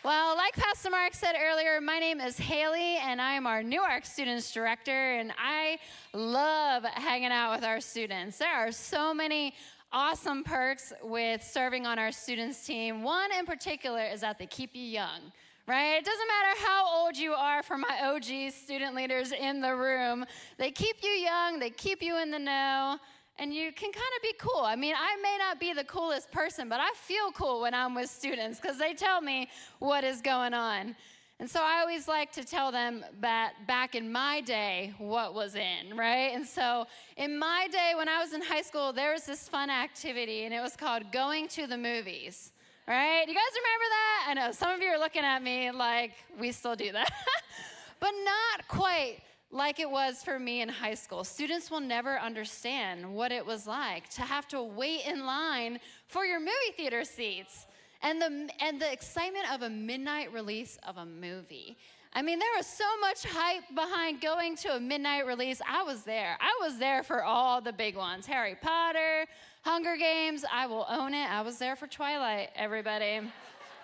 Well, 0.05 0.37
like 0.37 0.55
Pastor 0.55 0.91
Mark 0.91 1.13
said 1.13 1.35
earlier, 1.37 1.81
my 1.81 1.99
name 1.99 2.21
is 2.21 2.39
Haley, 2.39 2.99
and 2.99 3.21
I 3.21 3.33
am 3.33 3.49
our 3.49 3.65
Newark 3.65 4.05
Students 4.05 4.53
Director, 4.53 5.19
and 5.19 5.33
I 5.37 5.79
love 6.15 6.85
hanging 6.85 7.33
out 7.33 7.57
with 7.57 7.65
our 7.65 7.81
students. 7.81 8.39
There 8.39 8.55
are 8.55 8.71
so 8.71 9.13
many 9.13 9.55
awesome 9.93 10.45
perks 10.45 10.93
with 11.03 11.43
serving 11.43 11.85
on 11.85 11.99
our 11.99 12.13
students 12.13 12.65
team. 12.65 13.03
One 13.03 13.31
in 13.37 13.45
particular 13.45 14.05
is 14.05 14.21
that 14.21 14.39
they 14.39 14.47
keep 14.47 14.71
you 14.75 14.83
young, 14.83 15.33
right? 15.69 15.99
It 15.99 16.05
doesn't 16.05 16.27
matter 16.27 16.61
how 16.67 16.87
old 16.89 17.17
you 17.17 17.35
are 17.35 17.63
for 17.63 17.77
my 17.77 18.01
OG 18.03 18.53
student 18.53 18.97
leaders 18.97 19.33
in 19.33 19.61
the 19.61 19.77
room. 19.77 20.25
They 20.57 20.71
keep 20.71 20.97
you 21.03 21.11
young, 21.11 21.59
they 21.59 21.71
keep 21.71 22.03
you 22.03 22.21
in 22.21 22.31
the 22.31 22.39
know 22.39 22.99
and 23.39 23.55
you 23.55 23.71
can 23.73 23.93
kind 23.93 24.13
of 24.17 24.23
be 24.23 24.35
cool. 24.39 24.63
I 24.63 24.75
mean, 24.75 24.95
I 24.99 25.17
may 25.23 25.37
not 25.39 25.61
be 25.61 25.73
the 25.73 25.85
coolest 25.85 26.33
person, 26.33 26.69
but 26.69 26.81
I 26.81 26.91
feel 26.97 27.31
cool 27.33 27.61
when 27.61 27.73
I'm 27.73 27.95
with 27.95 28.11
students 28.11 28.59
because 28.59 28.79
they 28.79 28.95
tell 28.95 29.21
me 29.21 29.49
what 29.79 30.03
is 30.03 30.21
going 30.21 30.55
on. 30.55 30.97
And 31.41 31.49
so 31.49 31.61
I 31.63 31.81
always 31.81 32.09
like 32.09 32.33
to 32.33 32.43
tell 32.43 32.73
them 32.73 33.05
that 33.21 33.53
back 33.69 33.95
in 33.95 34.11
my 34.11 34.41
day, 34.41 34.93
what 34.99 35.35
was 35.35 35.55
in, 35.55 35.97
right? 35.97 36.33
And 36.35 36.45
so 36.45 36.87
in 37.17 37.39
my 37.39 37.69
day, 37.71 37.93
when 37.97 38.09
I 38.09 38.21
was 38.21 38.33
in 38.33 38.43
high 38.43 38.63
school, 38.63 38.93
there 38.93 39.13
was 39.13 39.25
this 39.25 39.49
fun 39.49 39.71
activity, 39.71 40.47
and 40.47 40.53
it 40.53 40.61
was 40.61 40.75
called 40.75 41.13
going 41.13 41.47
to 41.49 41.69
the 41.69 41.79
movies, 41.79 42.51
right? 42.89 43.29
You 43.29 43.35
guys 43.35 43.53
remember 43.55 43.85
that? 43.91 44.27
I 44.29 44.35
know 44.35 44.53
some 44.53 44.71
of 44.71 44.81
you 44.81 44.89
are 44.89 44.99
looking 44.99 45.23
at 45.23 45.43
me 45.43 45.71
like 45.71 46.13
we 46.41 46.51
still 46.53 46.75
do 46.75 46.91
that, 46.93 47.13
but 48.01 48.13
not 48.25 48.67
quite 48.67 49.19
like 49.51 49.79
it 49.79 49.91
was 49.91 50.23
for 50.23 50.39
me 50.39 50.63
in 50.63 50.69
high 50.69 50.95
school. 50.95 51.23
Students 51.23 51.71
will 51.71 51.81
never 51.81 52.19
understand 52.19 53.15
what 53.15 53.31
it 53.31 53.45
was 53.45 53.67
like 53.67 54.09
to 54.11 54.23
have 54.23 54.49
to 54.49 54.63
wait 54.63 55.07
in 55.07 55.27
line 55.27 55.79
for 56.07 56.25
your 56.25 56.41
movie 56.41 56.73
theater 56.77 57.05
seats 57.05 57.67
and 58.03 58.21
the, 58.23 58.49
and 58.61 58.81
the 58.81 58.91
excitement 58.91 59.53
of 59.53 59.63
a 59.63 59.71
midnight 59.71 60.33
release 60.33 60.79
of 60.87 60.97
a 60.97 61.05
movie. 61.05 61.77
I 62.15 62.23
mean, 62.23 62.39
there 62.39 62.49
was 62.57 62.67
so 62.67 62.85
much 63.01 63.25
hype 63.25 63.65
behind 63.75 64.21
going 64.23 64.57
to 64.57 64.77
a 64.77 64.81
midnight 64.81 65.27
release. 65.27 65.61
I 65.69 65.83
was 65.83 66.05
there. 66.05 66.39
I 66.41 66.59
was 66.61 66.79
there 66.79 67.03
for 67.03 67.23
all 67.23 67.61
the 67.61 67.73
big 67.73 67.97
ones 67.97 68.25
Harry 68.27 68.57
Potter, 68.61 69.27
Hunger 69.69 69.99
Games. 69.99 70.47
I 70.51 70.67
will 70.67 70.87
own 70.89 71.13
it. 71.13 71.31
I 71.31 71.43
was 71.43 71.59
there 71.59 71.77
for 71.77 71.87
Twilight, 71.87 72.49
everybody. 72.57 73.21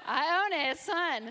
I 0.07 0.43
own 0.43 0.59
it. 0.59 0.71
It's 0.71 0.87
fun. 0.87 1.31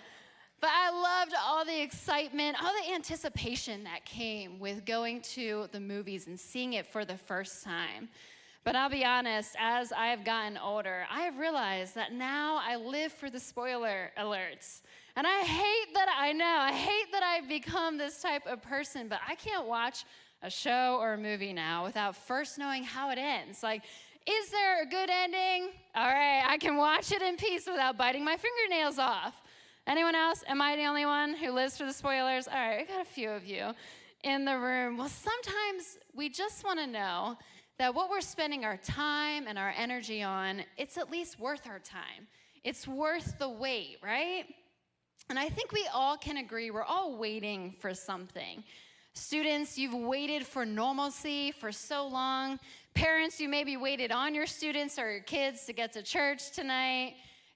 But 0.62 0.70
I 0.72 0.92
loved 0.92 1.34
all 1.44 1.66
the 1.66 1.82
excitement, 1.82 2.64
all 2.64 2.72
the 2.86 2.94
anticipation 2.94 3.84
that 3.86 4.06
came 4.06 4.60
with 4.60 4.86
going 4.86 5.22
to 5.22 5.70
the 5.72 5.80
movies 5.80 6.28
and 6.28 6.40
seeing 6.40 6.74
it 6.74 6.86
for 6.86 7.04
the 7.04 7.18
first 7.18 7.64
time. 7.64 8.10
But 8.64 8.76
I'll 8.76 8.92
be 8.92 9.04
honest, 9.04 9.56
as 9.60 9.92
I've 9.92 10.24
gotten 10.24 10.60
older, 10.60 11.08
I 11.12 11.22
have 11.22 11.40
realized 11.40 11.96
that 11.96 12.14
now 12.14 12.62
I 12.64 12.76
live 12.76 13.12
for 13.12 13.32
the 13.32 13.40
spoiler 13.40 14.12
alerts. 14.20 14.82
And 15.16 15.26
I 15.26 15.40
hate 15.40 15.96
that 15.96 16.16
I 16.16 16.32
know, 16.32 16.46
I 16.46 16.72
hate 16.72 17.12
that 17.12 17.24
I've 17.24 17.50
become 17.50 17.98
this 17.98 18.22
type 18.22 18.46
of 18.46 18.62
person, 18.62 19.08
but 19.08 19.20
I 19.28 19.34
can't 19.34 19.66
watch 19.66 20.06
a 20.44 20.50
show 20.50 20.98
or 21.00 21.14
a 21.14 21.18
movie 21.18 21.54
now 21.54 21.86
without 21.86 22.16
first 22.16 22.60
knowing 22.60 22.84
how 22.84 23.10
it 23.10 23.18
ends. 23.18 23.64
Like, 23.64 23.84
is 24.26 24.50
there 24.50 24.84
a 24.84 24.86
good 24.86 25.10
ending? 25.10 25.72
All 25.96 26.08
right, 26.08 26.44
I 26.48 26.58
can 26.58 26.78
watch 26.78 27.12
it 27.12 27.22
in 27.22 27.36
peace 27.36 27.66
without 27.68 27.98
biting 27.98 28.24
my 28.24 28.38
fingernails 28.38 28.98
off. 28.98 29.34
Anyone 29.86 30.16
else? 30.16 30.44
Am 30.48 30.62
I 30.62 30.76
the 30.76 30.86
only 30.86 31.06
one 31.06 31.34
who 31.34 31.52
lives 31.52 31.78
for 31.78 31.86
the 31.86 31.94
spoilers? 31.94 32.48
All 32.48 32.54
right, 32.54 32.80
I 32.80 32.84
got 32.86 33.02
a 33.02 33.10
few 33.10 33.30
of 33.30 33.46
you 33.46 33.74
in 34.24 34.46
the 34.46 34.58
room. 34.58 34.98
Well, 34.98 35.10
sometimes 35.10 35.98
we 36.16 36.30
just 36.30 36.64
want 36.64 36.80
to 36.80 36.88
know 36.88 37.38
that 37.80 37.94
what 37.94 38.10
we're 38.10 38.22
spending 38.22 38.64
our 38.64 38.78
time 38.78 39.46
and 39.48 39.58
our 39.58 39.74
energy 39.78 40.24
on, 40.24 40.64
it's 40.78 40.98
at 40.98 41.12
least 41.12 41.40
worth 41.40 41.68
our 41.68 41.80
time. 41.80 42.28
It's 42.64 42.88
worth 42.88 43.38
the 43.40 43.50
wait, 43.50 43.98
right? 44.02 44.46
And 45.30 45.38
I 45.38 45.50
think 45.50 45.74
we 45.74 45.86
all 45.94 46.16
can 46.16 46.38
agree 46.38 46.72
we're 46.72 46.84
all 46.84 47.18
waiting 47.18 47.76
for 47.80 47.94
something. 47.94 48.64
Students, 49.16 49.78
you've 49.78 49.94
waited 49.94 50.44
for 50.44 50.66
normalcy 50.66 51.52
for 51.52 51.72
so 51.72 52.08
long. 52.08 52.60
Parents, 52.96 53.40
you 53.40 53.48
maybe 53.48 53.78
waited 53.78 54.12
on 54.12 54.34
your 54.34 54.48
students 54.48 54.98
or 54.98 55.12
your 55.12 55.22
kids 55.22 55.66
to 55.66 55.74
get 55.74 55.94
to 55.94 56.02
church 56.02 56.50
tonight. 56.50 57.14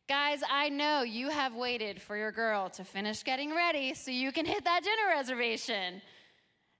Guys, 0.07 0.41
I 0.49 0.69
know 0.69 1.01
you 1.01 1.29
have 1.29 1.55
waited 1.55 1.99
for 1.99 2.15
your 2.15 2.31
girl 2.31 2.69
to 2.69 2.83
finish 2.83 3.23
getting 3.23 3.55
ready 3.55 3.95
so 3.95 4.11
you 4.11 4.31
can 4.31 4.45
hit 4.45 4.63
that 4.65 4.83
dinner 4.83 5.15
reservation. 5.15 5.99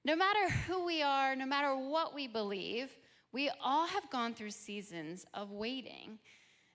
No 0.06 0.16
matter 0.16 0.48
who 0.68 0.86
we 0.86 1.02
are, 1.02 1.36
no 1.36 1.48
matter 1.48 1.76
what 1.76 2.14
we 2.14 2.28
believe, 2.28 2.96
we 3.32 3.50
all 3.60 3.88
have 3.88 4.08
gone 4.12 4.36
through 4.36 4.52
seasons 4.52 5.26
of 5.34 5.52
waiting. 5.52 6.20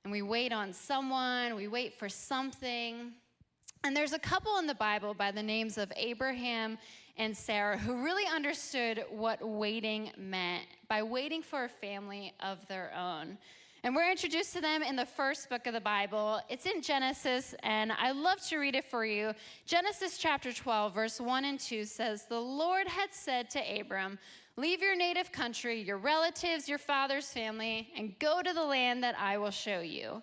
And 0.03 0.11
we 0.11 0.23
wait 0.23 0.53
on 0.53 0.73
someone, 0.73 1.55
we 1.55 1.69
wait 1.69 1.95
for 1.95 2.09
something. 2.09 3.13
And 3.85 3.97
there's 3.97 4.13
a 4.13 4.19
couple 4.19 4.59
in 4.59 4.67
the 4.67 4.75
Bible 4.75 5.15
by 5.15 5.31
the 5.31 5.43
names 5.43 5.79
of 5.79 5.93
Abraham 5.97 6.79
and 7.17 7.37
Sarah 7.37 7.77
who 7.77 8.03
really 8.03 8.27
understood 8.27 9.05
what 9.11 9.47
waiting 9.47 10.11
meant 10.17 10.65
by 10.89 11.03
waiting 11.03 11.43
for 11.43 11.65
a 11.65 11.69
family 11.69 12.33
of 12.41 12.67
their 12.69 12.93
own. 12.97 13.39
And 13.85 13.97
we're 13.97 14.11
introduced 14.11 14.53
to 14.53 14.61
them 14.61 14.85
in 14.85 14.95
the 14.95 15.05
first 15.05 15.49
book 15.49 15.67
of 15.67 15.75
the 15.75 15.81
Bible. 15.81 16.41
It's 16.49 16.67
in 16.67 16.83
Genesis, 16.83 17.53
and 17.65 17.91
I 17.91 18.13
love 18.13 18.41
to 18.47 18.59
read 18.59 18.77
it 18.77 18.85
for 18.85 19.05
you. 19.05 19.33
Genesis 19.67 20.19
chapter 20.19 20.53
12, 20.53 20.95
verse 20.95 21.21
1 21.21 21.45
and 21.45 21.59
2 21.59 21.85
says, 21.85 22.27
The 22.29 22.39
Lord 22.39 22.87
had 22.87 23.13
said 23.13 23.51
to 23.51 23.81
Abram, 23.81 24.21
Leave 24.57 24.83
your 24.83 24.95
native 24.95 25.33
country, 25.33 25.83
your 25.83 25.99
relatives, 25.99 26.69
your 26.69 26.79
father's 26.79 27.33
family, 27.33 27.89
and 27.97 28.17
go 28.21 28.41
to 28.41 28.53
the 28.53 28.65
land 28.65 29.03
that 29.03 29.19
I 29.19 29.37
will 29.37 29.51
show 29.51 29.81
you. 29.81 30.23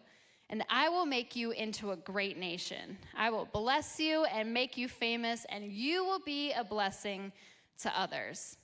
And 0.50 0.64
I 0.70 0.90
will 0.90 1.06
make 1.06 1.36
you 1.36 1.52
into 1.52 1.92
a 1.92 1.96
great 1.96 2.38
nation. 2.38 2.98
I 3.16 3.30
will 3.30 3.48
bless 3.54 4.00
you 4.00 4.26
and 4.26 4.52
make 4.52 4.78
you 4.78 4.88
famous, 4.88 5.46
and 5.50 5.72
you 5.72 6.04
will 6.04 6.20
be 6.20 6.54
a 6.54 6.64
blessing 6.64 7.32
to 7.82 8.00
others. 8.00 8.58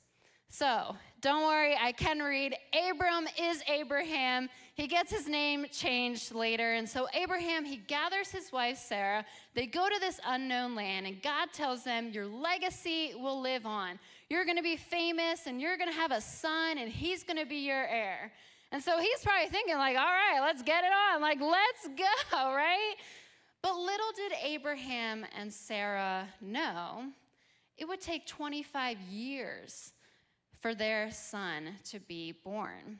So, 0.49 0.95
don't 1.21 1.43
worry, 1.43 1.75
I 1.75 1.91
can 1.91 2.19
read. 2.19 2.55
Abram 2.73 3.27
is 3.39 3.61
Abraham. 3.67 4.47
He 4.75 4.87
gets 4.87 5.11
his 5.11 5.27
name 5.27 5.65
changed 5.71 6.33
later. 6.33 6.73
And 6.73 6.87
so, 6.87 7.07
Abraham, 7.13 7.65
he 7.65 7.77
gathers 7.77 8.29
his 8.29 8.51
wife 8.51 8.77
Sarah. 8.77 9.25
They 9.53 9.65
go 9.65 9.89
to 9.89 9.99
this 9.99 10.19
unknown 10.25 10.75
land, 10.75 11.07
and 11.07 11.21
God 11.21 11.49
tells 11.51 11.83
them, 11.83 12.09
Your 12.11 12.25
legacy 12.25 13.13
will 13.15 13.41
live 13.41 13.65
on. 13.65 13.99
You're 14.29 14.45
going 14.45 14.57
to 14.57 14.63
be 14.63 14.77
famous, 14.77 15.45
and 15.45 15.59
you're 15.59 15.77
going 15.77 15.89
to 15.89 15.95
have 15.95 16.11
a 16.11 16.21
son, 16.21 16.77
and 16.77 16.89
he's 16.89 17.23
going 17.23 17.37
to 17.37 17.45
be 17.45 17.57
your 17.57 17.85
heir. 17.87 18.31
And 18.75 18.83
so, 18.83 18.99
he's 18.99 19.23
probably 19.23 19.47
thinking, 19.47 19.77
like, 19.77 19.95
all 19.95 20.03
right, 20.03 20.41
let's 20.41 20.61
get 20.61 20.83
it 20.83 20.91
on. 20.91 21.21
Like, 21.21 21.39
let's 21.39 21.88
go, 21.97 22.53
right? 22.53 22.95
But 23.61 23.77
little 23.77 24.11
did 24.13 24.33
Abraham 24.43 25.25
and 25.39 25.51
Sarah 25.51 26.27
know 26.41 27.05
it 27.77 27.88
would 27.88 28.01
take 28.01 28.27
25 28.27 28.99
years 29.09 29.93
for 30.59 30.75
their 30.75 31.09
son 31.09 31.69
to 31.85 32.01
be 32.01 32.33
born. 32.43 32.99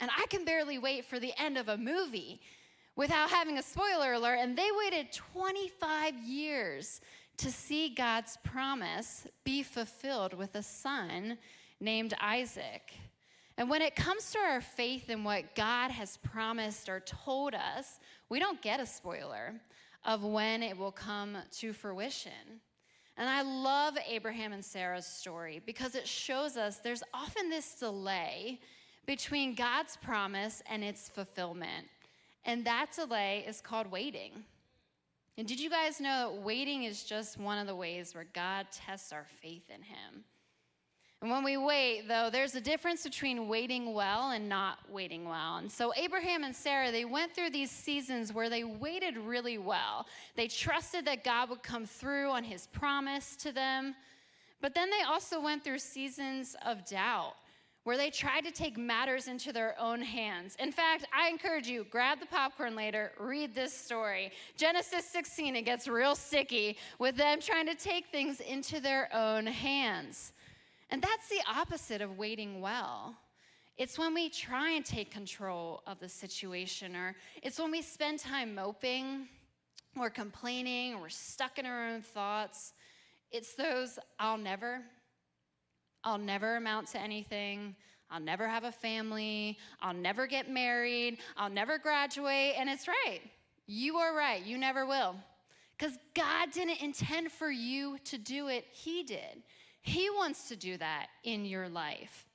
And 0.00 0.10
I 0.14 0.26
can 0.26 0.44
barely 0.44 0.76
wait 0.76 1.06
for 1.06 1.18
the 1.18 1.32
end 1.40 1.56
of 1.56 1.70
a 1.70 1.78
movie 1.78 2.42
without 2.94 3.30
having 3.30 3.56
a 3.56 3.62
spoiler 3.62 4.12
alert. 4.12 4.36
And 4.36 4.54
they 4.54 4.68
waited 4.76 5.12
25 5.12 6.18
years 6.18 7.00
to 7.38 7.50
see 7.50 7.88
God's 7.88 8.36
promise 8.44 9.26
be 9.44 9.62
fulfilled 9.62 10.34
with 10.34 10.54
a 10.56 10.62
son 10.62 11.38
named 11.80 12.12
Isaac. 12.20 12.92
And 13.56 13.70
when 13.70 13.82
it 13.82 13.94
comes 13.94 14.32
to 14.32 14.38
our 14.38 14.60
faith 14.60 15.10
in 15.10 15.22
what 15.22 15.54
God 15.54 15.90
has 15.90 16.16
promised 16.18 16.88
or 16.88 17.00
told 17.00 17.54
us, 17.54 18.00
we 18.28 18.38
don't 18.38 18.60
get 18.62 18.80
a 18.80 18.86
spoiler 18.86 19.54
of 20.04 20.24
when 20.24 20.62
it 20.62 20.76
will 20.76 20.92
come 20.92 21.36
to 21.58 21.72
fruition. 21.72 22.60
And 23.16 23.28
I 23.28 23.42
love 23.42 23.96
Abraham 24.08 24.52
and 24.52 24.64
Sarah's 24.64 25.06
story 25.06 25.62
because 25.64 25.94
it 25.94 26.06
shows 26.06 26.56
us 26.56 26.78
there's 26.78 27.04
often 27.12 27.48
this 27.48 27.78
delay 27.78 28.60
between 29.06 29.54
God's 29.54 29.96
promise 29.98 30.62
and 30.68 30.82
its 30.82 31.08
fulfillment. 31.08 31.86
And 32.44 32.64
that 32.64 32.90
delay 32.94 33.44
is 33.46 33.60
called 33.60 33.90
waiting. 33.90 34.44
And 35.38 35.46
did 35.46 35.60
you 35.60 35.70
guys 35.70 36.00
know 36.00 36.32
that 36.32 36.42
waiting 36.42 36.84
is 36.84 37.04
just 37.04 37.38
one 37.38 37.58
of 37.58 37.66
the 37.66 37.74
ways 37.74 38.14
where 38.14 38.26
God 38.34 38.66
tests 38.72 39.12
our 39.12 39.26
faith 39.40 39.68
in 39.68 39.82
Him? 39.82 40.24
And 41.24 41.30
when 41.30 41.42
we 41.42 41.56
wait, 41.56 42.06
though, 42.06 42.28
there's 42.30 42.54
a 42.54 42.60
difference 42.60 43.02
between 43.02 43.48
waiting 43.48 43.94
well 43.94 44.32
and 44.32 44.46
not 44.46 44.80
waiting 44.90 45.26
well. 45.26 45.56
And 45.56 45.72
so 45.72 45.90
Abraham 45.96 46.44
and 46.44 46.54
Sarah, 46.54 46.92
they 46.92 47.06
went 47.06 47.34
through 47.34 47.48
these 47.48 47.70
seasons 47.70 48.34
where 48.34 48.50
they 48.50 48.62
waited 48.62 49.16
really 49.16 49.56
well. 49.56 50.06
They 50.36 50.48
trusted 50.48 51.06
that 51.06 51.24
God 51.24 51.48
would 51.48 51.62
come 51.62 51.86
through 51.86 52.28
on 52.28 52.44
his 52.44 52.66
promise 52.66 53.36
to 53.36 53.52
them. 53.52 53.94
But 54.60 54.74
then 54.74 54.90
they 54.90 55.00
also 55.08 55.40
went 55.40 55.64
through 55.64 55.78
seasons 55.78 56.56
of 56.62 56.84
doubt 56.84 57.36
where 57.84 57.96
they 57.96 58.10
tried 58.10 58.44
to 58.44 58.50
take 58.50 58.76
matters 58.76 59.26
into 59.26 59.50
their 59.50 59.80
own 59.80 60.02
hands. 60.02 60.56
In 60.58 60.72
fact, 60.72 61.06
I 61.10 61.30
encourage 61.30 61.66
you, 61.66 61.86
grab 61.90 62.20
the 62.20 62.26
popcorn 62.26 62.76
later, 62.76 63.12
read 63.18 63.54
this 63.54 63.72
story. 63.72 64.30
Genesis 64.58 65.06
16, 65.06 65.56
it 65.56 65.62
gets 65.62 65.88
real 65.88 66.14
sticky 66.14 66.76
with 66.98 67.16
them 67.16 67.40
trying 67.40 67.66
to 67.66 67.74
take 67.74 68.08
things 68.08 68.40
into 68.40 68.78
their 68.78 69.08
own 69.14 69.46
hands. 69.46 70.34
And 70.90 71.02
that's 71.02 71.28
the 71.28 71.40
opposite 71.48 72.00
of 72.00 72.18
waiting 72.18 72.60
well. 72.60 73.16
It's 73.76 73.98
when 73.98 74.14
we 74.14 74.28
try 74.28 74.70
and 74.70 74.84
take 74.84 75.10
control 75.10 75.82
of 75.86 75.98
the 75.98 76.08
situation, 76.08 76.94
or 76.94 77.16
it's 77.42 77.58
when 77.58 77.72
we 77.72 77.82
spend 77.82 78.20
time 78.20 78.54
moping 78.54 79.28
or 79.98 80.10
complaining 80.10 80.94
or 80.94 81.08
stuck 81.08 81.58
in 81.58 81.66
our 81.66 81.88
own 81.88 82.02
thoughts. 82.02 82.72
It's 83.32 83.54
those 83.54 83.98
I'll 84.20 84.38
never, 84.38 84.80
I'll 86.04 86.18
never 86.18 86.56
amount 86.56 86.88
to 86.88 87.00
anything. 87.00 87.74
I'll 88.10 88.20
never 88.20 88.46
have 88.46 88.62
a 88.62 88.70
family. 88.70 89.58
I'll 89.80 89.94
never 89.94 90.28
get 90.28 90.48
married. 90.48 91.18
I'll 91.36 91.50
never 91.50 91.78
graduate. 91.78 92.54
And 92.56 92.68
it's 92.68 92.86
right. 92.86 93.20
You 93.66 93.96
are 93.96 94.14
right. 94.14 94.44
You 94.44 94.56
never 94.56 94.86
will. 94.86 95.16
Because 95.76 95.98
God 96.14 96.52
didn't 96.52 96.80
intend 96.80 97.32
for 97.32 97.50
you 97.50 97.98
to 98.04 98.18
do 98.18 98.48
it, 98.48 98.66
He 98.70 99.02
did. 99.02 99.42
He 99.84 100.08
wants 100.08 100.48
to 100.48 100.56
do 100.56 100.78
that 100.78 101.08
in 101.24 101.44
your 101.44 101.68
life. 101.68 102.26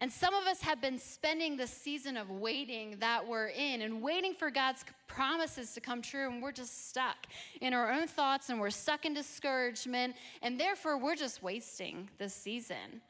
And 0.00 0.10
some 0.10 0.34
of 0.34 0.48
us 0.48 0.60
have 0.60 0.80
been 0.80 0.98
spending 0.98 1.56
the 1.56 1.66
season 1.66 2.16
of 2.16 2.30
waiting 2.30 2.96
that 2.98 3.24
we're 3.24 3.50
in 3.50 3.82
and 3.82 4.02
waiting 4.02 4.34
for 4.34 4.50
God's 4.50 4.84
promises 5.06 5.72
to 5.74 5.80
come 5.80 6.02
true, 6.02 6.28
and 6.28 6.42
we're 6.42 6.50
just 6.50 6.88
stuck 6.88 7.26
in 7.60 7.72
our 7.74 7.92
own 7.92 8.08
thoughts 8.08 8.48
and 8.48 8.58
we're 8.58 8.70
stuck 8.70 9.04
in 9.04 9.14
discouragement, 9.14 10.16
and 10.42 10.58
therefore 10.58 10.98
we're 10.98 11.14
just 11.14 11.44
wasting 11.44 12.08
this 12.18 12.34
season. 12.34 13.00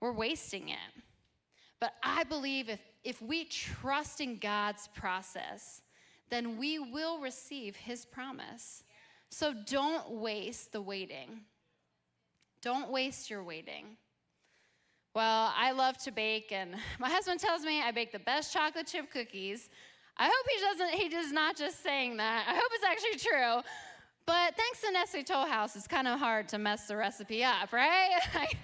We're 0.00 0.12
wasting 0.12 0.70
it. 0.70 1.02
But 1.78 1.92
I 2.02 2.24
believe 2.24 2.68
if, 2.68 2.80
if 3.04 3.22
we 3.22 3.44
trust 3.44 4.20
in 4.20 4.38
God's 4.38 4.88
process, 4.96 5.82
then 6.28 6.58
we 6.58 6.80
will 6.80 7.20
receive 7.20 7.76
his 7.76 8.04
promise. 8.04 8.82
So 9.30 9.54
don't 9.66 10.10
waste 10.10 10.72
the 10.72 10.82
waiting. 10.82 11.42
Don't 12.62 12.90
waste 12.90 13.30
your 13.30 13.42
waiting. 13.42 13.96
Well, 15.14 15.52
I 15.56 15.72
love 15.72 15.98
to 15.98 16.12
bake, 16.12 16.52
and 16.52 16.74
my 16.98 17.08
husband 17.08 17.40
tells 17.40 17.62
me 17.62 17.82
I 17.82 17.90
bake 17.90 18.12
the 18.12 18.18
best 18.18 18.52
chocolate 18.52 18.86
chip 18.86 19.10
cookies. 19.10 19.68
I 20.16 20.24
hope 20.24 20.46
he 20.50 20.60
doesn't, 20.60 20.98
he 20.98 21.16
is 21.16 21.32
not 21.32 21.56
just 21.56 21.82
saying 21.82 22.16
that. 22.16 22.46
I 22.48 22.54
hope 22.54 22.70
it's 22.72 22.84
actually 22.84 23.30
true. 23.30 23.62
But 24.26 24.56
thanks 24.56 24.82
to 24.82 24.92
Nestle 24.92 25.24
Toll 25.24 25.46
House, 25.46 25.74
it's 25.74 25.86
kind 25.86 26.06
of 26.06 26.18
hard 26.18 26.48
to 26.48 26.58
mess 26.58 26.86
the 26.86 26.96
recipe 26.96 27.42
up, 27.42 27.72
right? 27.72 28.20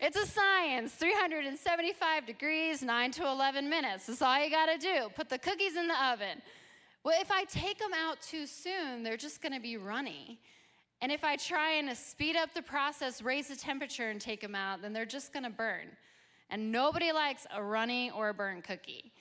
it's 0.00 0.16
a 0.16 0.24
science 0.24 0.94
375 0.94 2.24
degrees, 2.24 2.82
9 2.82 3.10
to 3.12 3.26
11 3.26 3.68
minutes. 3.68 4.06
That's 4.06 4.22
all 4.22 4.40
you 4.40 4.48
got 4.48 4.66
to 4.66 4.78
do. 4.78 5.08
Put 5.16 5.28
the 5.28 5.38
cookies 5.38 5.74
in 5.76 5.88
the 5.88 6.06
oven. 6.06 6.40
Well, 7.02 7.20
if 7.20 7.32
I 7.32 7.44
take 7.44 7.78
them 7.78 7.90
out 7.94 8.20
too 8.22 8.46
soon, 8.46 9.02
they're 9.02 9.16
just 9.16 9.42
going 9.42 9.54
to 9.54 9.60
be 9.60 9.76
runny. 9.76 10.38
And 11.00 11.12
if 11.12 11.22
I 11.22 11.36
try 11.36 11.74
and 11.74 11.96
speed 11.96 12.36
up 12.36 12.52
the 12.54 12.62
process, 12.62 13.22
raise 13.22 13.48
the 13.48 13.56
temperature, 13.56 14.10
and 14.10 14.20
take 14.20 14.40
them 14.40 14.54
out, 14.54 14.82
then 14.82 14.92
they're 14.92 15.06
just 15.06 15.32
gonna 15.32 15.50
burn. 15.50 15.96
And 16.50 16.72
nobody 16.72 17.12
likes 17.12 17.46
a 17.54 17.62
runny 17.62 18.10
or 18.10 18.30
a 18.30 18.34
burnt 18.34 18.64
cookie. 18.64 19.12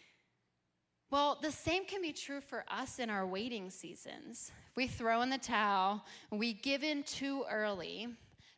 Well, 1.09 1.39
the 1.41 1.51
same 1.51 1.85
can 1.85 2.01
be 2.01 2.11
true 2.11 2.41
for 2.41 2.65
us 2.67 2.99
in 2.99 3.09
our 3.09 3.25
waiting 3.25 3.69
seasons. 3.69 4.51
If 4.69 4.75
we 4.75 4.87
throw 4.87 5.21
in 5.21 5.29
the 5.29 5.37
towel, 5.37 6.03
we 6.31 6.53
give 6.53 6.83
in 6.83 7.03
too 7.03 7.45
early, 7.49 8.07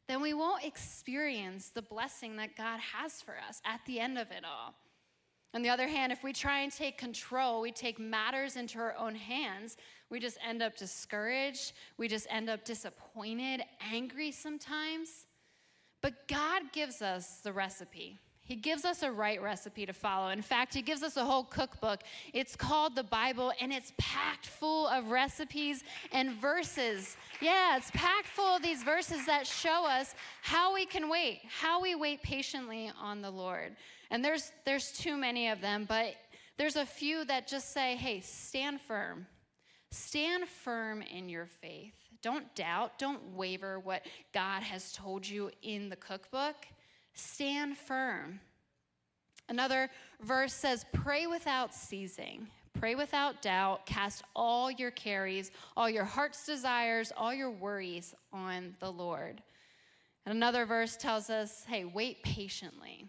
then 0.08 0.22
we 0.22 0.34
won't 0.34 0.64
experience 0.64 1.70
the 1.70 1.84
blessing 1.84 2.36
that 2.38 2.56
God 2.56 2.80
has 2.80 3.22
for 3.22 3.36
us 3.48 3.62
at 3.66 3.82
the 3.86 4.00
end 4.00 4.18
of 4.18 4.32
it 4.32 4.44
all. 4.44 4.74
On 5.54 5.64
the 5.64 5.70
other 5.70 5.88
hand, 5.88 6.12
if 6.12 6.24
we 6.24 6.32
try 6.32 6.60
and 6.60 6.72
take 6.72 6.98
control, 6.98 7.62
we 7.62 7.72
take 7.72 8.00
matters 8.00 8.56
into 8.56 8.78
our 8.78 8.96
own 8.96 9.16
hands, 9.16 9.78
we 10.10 10.20
just 10.20 10.38
end 10.48 10.62
up 10.62 10.76
discouraged. 10.76 11.74
We 11.98 12.08
just 12.08 12.28
end 12.30 12.50
up 12.50 12.64
disappointed, 12.66 13.64
angry 13.80 14.32
sometimes. 14.32 15.26
But 16.02 16.28
God 16.28 16.64
gives 16.72 17.02
us 17.02 17.42
the 17.42 17.52
recipe. 17.52 18.20
He 18.50 18.56
gives 18.56 18.84
us 18.84 19.04
a 19.04 19.12
right 19.12 19.40
recipe 19.40 19.86
to 19.86 19.94
follow. 19.94 20.30
In 20.30 20.42
fact, 20.42 20.74
He 20.74 20.82
gives 20.82 21.04
us 21.04 21.18
a 21.18 21.24
whole 21.24 21.44
cookbook. 21.44 22.02
It's 22.34 22.56
called 22.56 22.96
the 22.96 23.04
Bible, 23.04 23.54
and 23.62 23.72
it's 23.72 23.94
packed 24.00 24.48
full 24.48 24.88
of 24.88 25.12
recipes 25.12 25.84
and 26.12 26.32
verses. 26.32 27.16
Yeah, 27.42 27.78
it's 27.78 27.92
packed 27.92 28.26
full 28.26 28.56
of 28.56 28.64
these 28.64 28.82
verses 28.82 29.24
that 29.28 29.46
show 29.46 29.86
us 29.86 30.16
how 30.42 30.74
we 30.74 30.88
can 30.88 31.10
wait, 31.10 31.42
how 31.48 31.80
we 31.80 31.94
wait 31.94 32.24
patiently 32.24 32.92
on 33.00 33.22
the 33.22 33.30
Lord. 33.30 33.76
And 34.10 34.26
there's, 34.26 34.52
there's 34.66 34.94
too 34.94 35.16
many 35.16 35.50
of 35.50 35.62
them, 35.62 35.86
but 35.88 36.16
there's 36.58 36.76
a 36.76 36.88
few 36.88 37.26
that 37.26 37.48
just 37.48 37.72
say, 37.72 37.98
hey, 37.98 38.20
stand 38.20 38.82
firm. 38.82 39.28
Stand 39.92 40.48
firm 40.48 41.04
in 41.04 41.30
your 41.30 41.46
faith. 41.46 41.94
Don't 42.24 42.56
doubt, 42.56 42.98
don't 42.98 43.22
waver 43.36 43.80
what 43.80 44.08
God 44.34 44.64
has 44.64 44.92
told 44.92 45.28
you 45.28 45.52
in 45.62 45.88
the 45.88 45.96
cookbook. 45.96 46.56
Stand 47.14 47.78
firm. 47.78 48.40
Another 49.50 49.90
verse 50.22 50.54
says, 50.54 50.86
Pray 50.94 51.28
without 51.28 51.74
ceasing. 51.74 52.48
Pray 52.80 52.96
without 52.96 53.42
doubt. 53.42 53.86
Cast 53.86 54.24
all 54.36 54.72
your 54.72 54.92
carries, 54.92 55.52
all 55.76 55.90
your 55.90 56.06
heart's 56.06 56.46
desires, 56.46 57.12
all 57.18 57.34
your 57.34 57.52
worries 57.52 58.14
on 58.32 58.76
the 58.80 58.92
Lord. 58.92 59.42
And 60.26 60.36
another 60.36 60.66
verse 60.66 60.96
tells 60.96 61.30
us, 61.30 61.66
hey, 61.68 61.86
wait 61.86 62.22
patiently. 62.24 63.08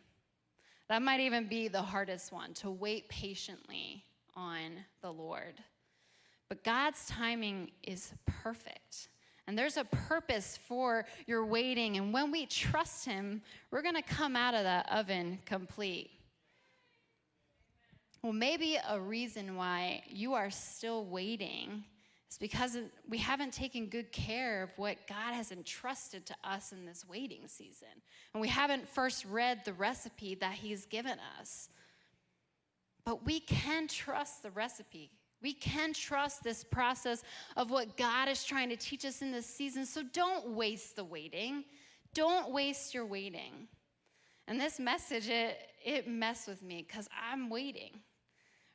That 0.88 1.02
might 1.02 1.20
even 1.20 1.46
be 1.46 1.68
the 1.68 1.82
hardest 1.82 2.32
one 2.32 2.54
to 2.54 2.70
wait 2.70 3.08
patiently 3.08 4.04
on 4.34 4.72
the 5.02 5.12
Lord. 5.12 5.62
But 6.48 6.64
God's 6.64 7.06
timing 7.06 7.70
is 7.82 8.12
perfect. 8.26 9.08
And 9.46 9.58
there's 9.58 9.76
a 9.76 9.84
purpose 9.84 10.58
for 10.68 11.04
your 11.26 11.44
waiting. 11.44 11.96
And 11.96 12.12
when 12.12 12.30
we 12.30 12.46
trust 12.46 13.04
Him, 13.04 13.42
we're 13.70 13.82
going 13.82 13.96
to 13.96 14.02
come 14.02 14.36
out 14.36 14.54
of 14.54 14.64
that 14.64 14.90
oven 14.90 15.38
complete. 15.44 16.10
Well, 18.22 18.32
maybe 18.32 18.78
a 18.88 19.00
reason 19.00 19.56
why 19.56 20.02
you 20.08 20.34
are 20.34 20.50
still 20.50 21.04
waiting 21.06 21.84
is 22.30 22.38
because 22.38 22.76
we 23.08 23.18
haven't 23.18 23.52
taken 23.52 23.86
good 23.86 24.12
care 24.12 24.62
of 24.62 24.70
what 24.76 24.98
God 25.08 25.32
has 25.32 25.50
entrusted 25.50 26.26
to 26.26 26.34
us 26.44 26.72
in 26.72 26.84
this 26.84 27.04
waiting 27.08 27.48
season. 27.48 27.88
And 28.34 28.40
we 28.40 28.48
haven't 28.48 28.88
first 28.88 29.24
read 29.24 29.64
the 29.64 29.72
recipe 29.72 30.34
that 30.36 30.52
He's 30.52 30.84
given 30.86 31.16
us. 31.40 31.70
But 33.04 33.24
we 33.24 33.40
can 33.40 33.88
trust 33.88 34.42
the 34.42 34.50
recipe. 34.50 35.10
We 35.42 35.52
can 35.54 35.92
trust 35.92 36.42
this 36.42 36.64
process 36.64 37.22
of 37.56 37.70
what 37.70 37.96
God 37.96 38.28
is 38.28 38.44
trying 38.44 38.68
to 38.68 38.76
teach 38.76 39.04
us 39.04 39.22
in 39.22 39.32
this 39.32 39.46
season. 39.46 39.86
So 39.86 40.02
don't 40.12 40.50
waste 40.50 40.96
the 40.96 41.04
waiting. 41.04 41.64
Don't 42.14 42.50
waste 42.50 42.94
your 42.94 43.06
waiting. 43.06 43.68
And 44.48 44.60
this 44.60 44.78
message, 44.78 45.28
it, 45.28 45.58
it 45.84 46.08
messed 46.08 46.48
with 46.48 46.62
me 46.62 46.84
because 46.86 47.08
I'm 47.16 47.48
waiting. 47.48 48.00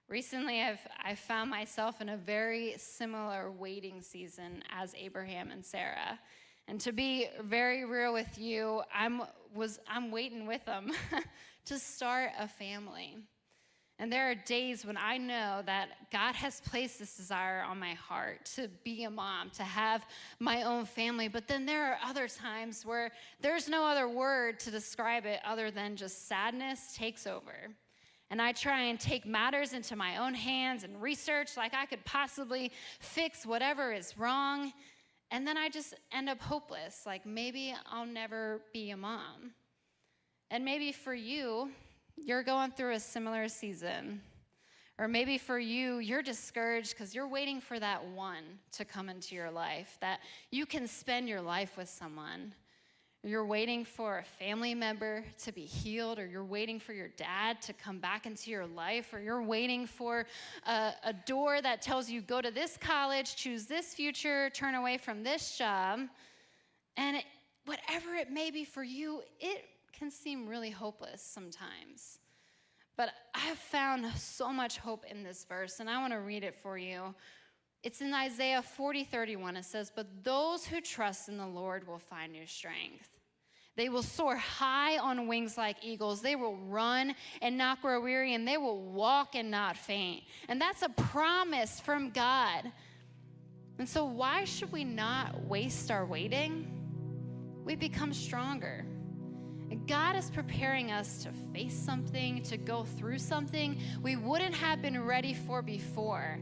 Recently, 0.07 0.61
I've, 0.61 0.79
i 1.03 1.15
found 1.15 1.49
myself 1.49 1.99
in 1.99 2.09
a 2.09 2.17
very 2.17 2.75
similar 2.77 3.51
waiting 3.51 4.01
season 4.01 4.63
as 4.71 4.93
Abraham 4.95 5.51
and 5.51 5.65
Sarah. 5.65 6.19
And 6.67 6.79
to 6.81 6.91
be 6.91 7.27
very 7.41 7.85
real 7.85 8.13
with 8.13 8.37
you, 8.37 8.81
I'm, 8.93 9.23
was, 9.53 9.79
I'm 9.87 10.11
waiting 10.11 10.47
with 10.47 10.63
them 10.65 10.91
to 11.65 11.79
start 11.79 12.31
a 12.39 12.47
family. 12.47 13.17
And 13.97 14.11
there 14.11 14.29
are 14.29 14.35
days 14.35 14.85
when 14.85 14.97
I 14.97 15.17
know 15.17 15.61
that 15.65 16.11
God 16.11 16.35
has 16.35 16.59
placed 16.59 16.99
this 16.99 17.15
desire 17.15 17.61
on 17.61 17.79
my 17.79 17.93
heart 17.93 18.43
to 18.55 18.67
be 18.83 19.05
a 19.05 19.09
mom, 19.09 19.51
to 19.51 19.63
have 19.63 20.05
my 20.39 20.63
own 20.63 20.85
family. 20.85 21.29
But 21.29 21.47
then 21.47 21.65
there 21.65 21.91
are 21.91 21.97
other 22.03 22.27
times 22.27 22.85
where 22.85 23.11
there's 23.39 23.69
no 23.69 23.85
other 23.85 24.09
word 24.09 24.59
to 24.61 24.71
describe 24.71 25.25
it 25.25 25.39
other 25.45 25.71
than 25.71 25.95
just 25.95 26.27
sadness 26.27 26.93
takes 26.97 27.25
over. 27.25 27.69
And 28.31 28.41
I 28.41 28.51
try 28.51 28.81
and 28.81 28.99
take 28.99 29.25
matters 29.25 29.71
into 29.71 29.95
my 29.95 30.17
own 30.17 30.33
hands 30.33 30.83
and 30.83 31.01
research 31.01 31.55
like 31.55 31.73
I 31.73 31.85
could 31.85 32.03
possibly 32.03 32.71
fix 32.99 33.45
whatever 33.45 33.93
is 33.93 34.17
wrong. 34.17 34.73
And 35.31 35.47
then 35.47 35.57
I 35.57 35.69
just 35.69 35.93
end 36.11 36.27
up 36.27 36.41
hopeless, 36.41 37.03
like 37.05 37.25
maybe 37.25 37.73
I'll 37.89 38.05
never 38.05 38.61
be 38.73 38.89
a 38.89 38.97
mom. 38.97 39.53
And 40.51 40.65
maybe 40.65 40.91
for 40.91 41.13
you, 41.13 41.71
you're 42.17 42.43
going 42.43 42.71
through 42.71 42.93
a 42.93 42.99
similar 42.99 43.47
season. 43.47 44.21
Or 44.97 45.09
maybe 45.09 45.37
for 45.37 45.59
you, 45.59 45.99
you're 45.99 46.21
discouraged 46.21 46.91
because 46.91 47.13
you're 47.13 47.27
waiting 47.27 47.59
for 47.59 47.79
that 47.79 48.05
one 48.11 48.43
to 48.73 48.85
come 48.85 49.09
into 49.09 49.35
your 49.35 49.51
life, 49.51 49.97
that 49.99 50.21
you 50.51 50.65
can 50.65 50.87
spend 50.87 51.27
your 51.27 51.41
life 51.41 51.75
with 51.75 51.89
someone. 51.89 52.53
You're 53.21 53.45
waiting 53.45 53.83
for 53.83 54.19
a 54.19 54.23
family 54.23 54.73
member 54.73 55.25
to 55.43 55.51
be 55.51 55.65
healed, 55.65 56.19
or 56.19 56.27
you're 56.27 56.45
waiting 56.45 56.79
for 56.79 56.93
your 56.93 57.09
dad 57.09 57.61
to 57.63 57.73
come 57.73 57.99
back 57.99 58.25
into 58.25 58.51
your 58.51 58.67
life, 58.67 59.13
or 59.13 59.19
you're 59.19 59.41
waiting 59.41 59.85
for 59.85 60.27
a, 60.65 60.91
a 61.03 61.13
door 61.25 61.61
that 61.61 61.81
tells 61.81 62.09
you 62.09 62.21
go 62.21 62.39
to 62.39 62.51
this 62.51 62.77
college, 62.77 63.35
choose 63.35 63.65
this 63.65 63.95
future, 63.95 64.49
turn 64.51 64.75
away 64.75 64.97
from 64.97 65.23
this 65.23 65.57
job. 65.57 66.01
And 66.97 67.17
it, 67.17 67.25
whatever 67.65 68.13
it 68.13 68.31
may 68.31 68.51
be 68.51 68.63
for 68.63 68.83
you, 68.83 69.23
it 69.41 69.65
can 69.97 70.11
seem 70.11 70.47
really 70.47 70.69
hopeless 70.69 71.21
sometimes. 71.21 72.19
But 72.97 73.09
I 73.33 73.39
have 73.39 73.57
found 73.57 74.05
so 74.15 74.53
much 74.53 74.77
hope 74.77 75.05
in 75.09 75.23
this 75.23 75.45
verse, 75.45 75.79
and 75.79 75.89
I 75.89 75.99
want 75.99 76.13
to 76.13 76.19
read 76.19 76.43
it 76.43 76.55
for 76.61 76.77
you. 76.77 77.13
It's 77.83 78.01
in 78.01 78.13
Isaiah 78.13 78.61
40 78.61 79.03
31. 79.03 79.57
It 79.57 79.65
says, 79.65 79.91
But 79.93 80.07
those 80.23 80.65
who 80.65 80.81
trust 80.81 81.29
in 81.29 81.37
the 81.37 81.45
Lord 81.45 81.87
will 81.87 81.99
find 81.99 82.31
new 82.31 82.47
strength. 82.47 83.09
They 83.75 83.89
will 83.89 84.03
soar 84.03 84.37
high 84.37 84.97
on 84.97 85.27
wings 85.27 85.57
like 85.57 85.83
eagles. 85.83 86.21
They 86.21 86.37
will 86.37 86.55
run 86.55 87.13
and 87.41 87.57
not 87.57 87.81
grow 87.81 88.01
weary, 88.01 88.33
and 88.33 88.47
they 88.47 88.57
will 88.57 88.81
walk 88.81 89.35
and 89.35 89.51
not 89.51 89.75
faint. 89.75 90.23
And 90.47 90.61
that's 90.61 90.81
a 90.81 90.89
promise 90.89 91.81
from 91.81 92.11
God. 92.11 92.71
And 93.77 93.87
so, 93.87 94.05
why 94.05 94.45
should 94.45 94.71
we 94.71 94.85
not 94.85 95.43
waste 95.43 95.91
our 95.91 96.05
waiting? 96.05 96.71
We 97.65 97.75
become 97.75 98.13
stronger. 98.13 98.85
God 99.87 100.15
is 100.15 100.29
preparing 100.29 100.91
us 100.91 101.23
to 101.23 101.31
face 101.53 101.73
something, 101.73 102.41
to 102.43 102.57
go 102.57 102.83
through 102.83 103.19
something 103.19 103.79
we 104.01 104.15
wouldn't 104.15 104.55
have 104.55 104.81
been 104.81 105.03
ready 105.03 105.33
for 105.33 105.61
before. 105.61 106.39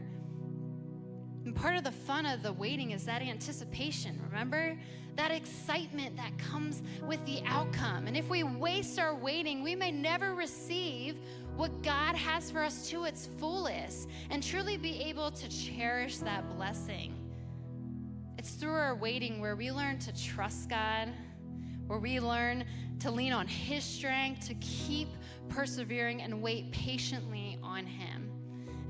And 1.44 1.54
part 1.54 1.76
of 1.76 1.84
the 1.84 1.92
fun 1.92 2.24
of 2.24 2.42
the 2.42 2.52
waiting 2.52 2.92
is 2.92 3.04
that 3.04 3.20
anticipation, 3.20 4.18
remember? 4.30 4.78
That 5.16 5.30
excitement 5.30 6.16
that 6.16 6.36
comes 6.38 6.82
with 7.06 7.24
the 7.26 7.42
outcome. 7.44 8.06
And 8.06 8.16
if 8.16 8.28
we 8.30 8.42
waste 8.42 8.98
our 8.98 9.14
waiting, 9.14 9.62
we 9.62 9.74
may 9.74 9.92
never 9.92 10.34
receive 10.34 11.16
what 11.54 11.82
God 11.82 12.16
has 12.16 12.50
for 12.50 12.62
us 12.62 12.88
to 12.88 13.04
its 13.04 13.28
fullest 13.38 14.08
and 14.30 14.42
truly 14.42 14.76
be 14.76 15.02
able 15.02 15.30
to 15.30 15.48
cherish 15.48 16.18
that 16.18 16.48
blessing. 16.56 17.14
It's 18.38 18.52
through 18.52 18.74
our 18.74 18.94
waiting 18.94 19.40
where 19.40 19.54
we 19.54 19.70
learn 19.70 19.98
to 20.00 20.12
trust 20.22 20.68
God, 20.68 21.10
where 21.86 21.98
we 21.98 22.20
learn 22.20 22.64
to 23.00 23.10
lean 23.10 23.32
on 23.32 23.46
His 23.46 23.84
strength, 23.84 24.46
to 24.48 24.54
keep 24.54 25.08
persevering 25.48 26.22
and 26.22 26.42
wait 26.42 26.70
patiently 26.70 27.58
on 27.62 27.86
Him. 27.86 28.30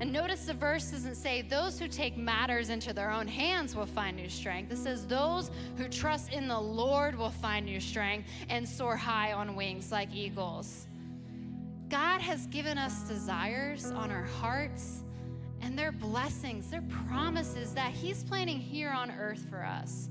And 0.01 0.11
notice 0.11 0.45
the 0.45 0.53
verse 0.53 0.91
doesn't 0.91 1.15
say, 1.15 1.41
Those 1.41 1.79
who 1.79 1.87
take 1.87 2.17
matters 2.17 2.69
into 2.69 2.93
their 2.93 3.11
own 3.11 3.27
hands 3.27 3.75
will 3.75 3.85
find 3.85 4.17
new 4.17 4.29
strength. 4.29 4.71
It 4.71 4.77
says, 4.77 5.05
Those 5.05 5.51
who 5.77 5.87
trust 5.87 6.33
in 6.33 6.47
the 6.47 6.59
Lord 6.59 7.15
will 7.15 7.29
find 7.29 7.65
new 7.65 7.79
strength 7.79 8.27
and 8.49 8.67
soar 8.67 8.97
high 8.97 9.31
on 9.31 9.55
wings 9.55 9.91
like 9.91 10.13
eagles. 10.13 10.87
God 11.87 12.19
has 12.19 12.47
given 12.47 12.77
us 12.77 13.07
desires 13.07 13.91
on 13.91 14.11
our 14.11 14.23
hearts, 14.25 15.03
and 15.61 15.79
they're 15.79 15.93
blessings, 15.93 16.69
they're 16.69 16.83
promises 17.07 17.73
that 17.73 17.91
He's 17.91 18.23
planning 18.23 18.59
here 18.59 18.89
on 18.89 19.11
earth 19.11 19.45
for 19.49 19.63
us. 19.63 20.09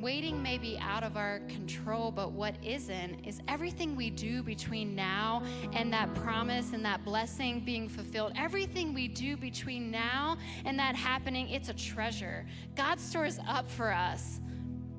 Waiting 0.00 0.42
may 0.42 0.58
be 0.58 0.78
out 0.78 1.02
of 1.02 1.16
our 1.16 1.40
control, 1.48 2.10
but 2.10 2.32
what 2.32 2.54
isn't 2.62 3.24
is 3.26 3.40
everything 3.48 3.96
we 3.96 4.10
do 4.10 4.42
between 4.42 4.94
now 4.94 5.42
and 5.72 5.92
that 5.92 6.12
promise 6.14 6.72
and 6.72 6.84
that 6.84 7.04
blessing 7.04 7.60
being 7.60 7.88
fulfilled. 7.88 8.32
Everything 8.36 8.92
we 8.92 9.08
do 9.08 9.36
between 9.36 9.90
now 9.90 10.36
and 10.64 10.78
that 10.78 10.94
happening, 10.94 11.48
it's 11.48 11.68
a 11.68 11.74
treasure. 11.74 12.46
God 12.76 13.00
stores 13.00 13.38
up 13.46 13.70
for 13.70 13.92
us. 13.92 14.40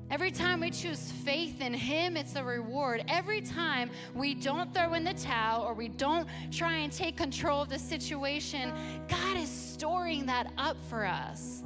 Every 0.08 0.30
time 0.30 0.60
we 0.60 0.70
choose 0.70 1.10
faith 1.10 1.60
in 1.60 1.74
Him, 1.74 2.16
it's 2.16 2.36
a 2.36 2.44
reward. 2.44 3.04
Every 3.08 3.40
time 3.40 3.90
we 4.14 4.34
don't 4.34 4.72
throw 4.72 4.94
in 4.94 5.02
the 5.02 5.14
towel 5.14 5.62
or 5.62 5.74
we 5.74 5.88
don't 5.88 6.28
try 6.52 6.76
and 6.76 6.92
take 6.92 7.16
control 7.16 7.62
of 7.62 7.68
the 7.68 7.78
situation, 7.78 8.72
God 9.08 9.36
is 9.36 9.50
storing 9.50 10.24
that 10.26 10.52
up 10.58 10.76
for 10.88 11.04
us. 11.04 11.64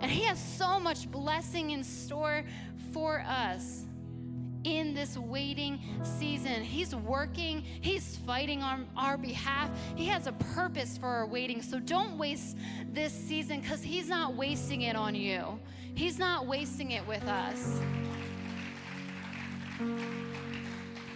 And 0.00 0.10
He 0.10 0.22
has 0.24 0.42
so 0.42 0.80
much 0.80 1.10
blessing 1.10 1.70
in 1.70 1.84
store 1.84 2.44
for 2.92 3.24
us 3.26 3.86
in 4.64 4.94
this 4.94 5.16
waiting 5.16 5.80
season. 6.02 6.62
He's 6.62 6.94
working, 6.94 7.62
He's 7.62 8.16
fighting 8.18 8.62
on 8.62 8.86
our 8.96 9.16
behalf. 9.16 9.70
He 9.96 10.06
has 10.06 10.26
a 10.26 10.32
purpose 10.32 10.96
for 10.98 11.08
our 11.08 11.26
waiting. 11.26 11.62
So 11.62 11.80
don't 11.80 12.16
waste 12.16 12.56
this 12.92 13.12
season 13.12 13.60
because 13.60 13.82
He's 13.82 14.08
not 14.08 14.34
wasting 14.34 14.82
it 14.82 14.96
on 14.96 15.14
you, 15.14 15.58
He's 15.94 16.18
not 16.18 16.46
wasting 16.46 16.92
it 16.92 17.06
with 17.06 17.24
us. 17.24 17.80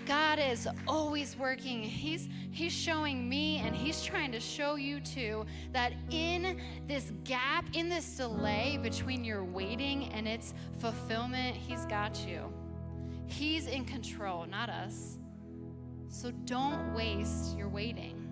God 0.07 0.39
is 0.39 0.69
always 0.87 1.37
working. 1.37 1.83
He's 1.83 2.29
he's 2.53 2.73
showing 2.73 3.29
me 3.29 3.59
and 3.59 3.75
he's 3.75 4.03
trying 4.05 4.31
to 4.33 4.41
show 4.41 4.77
you 4.77 5.01
too 5.01 5.45
that 5.73 5.93
in 6.11 6.61
this 6.87 7.13
gap, 7.25 7.67
in 7.73 7.89
this 7.89 8.17
delay 8.17 8.79
between 8.81 9.25
your 9.25 9.43
waiting 9.43 10.13
and 10.13 10.29
its 10.29 10.55
fulfillment, 10.79 11.57
he's 11.57 11.85
got 11.87 12.25
you. 12.27 12.53
He's 13.27 13.67
in 13.67 13.85
control, 13.85 14.47
not 14.47 14.71
us. 14.71 15.19
So 16.09 16.31
don't 16.45 16.95
waste 16.95 17.59
your 17.59 17.69
waiting. 17.69 18.23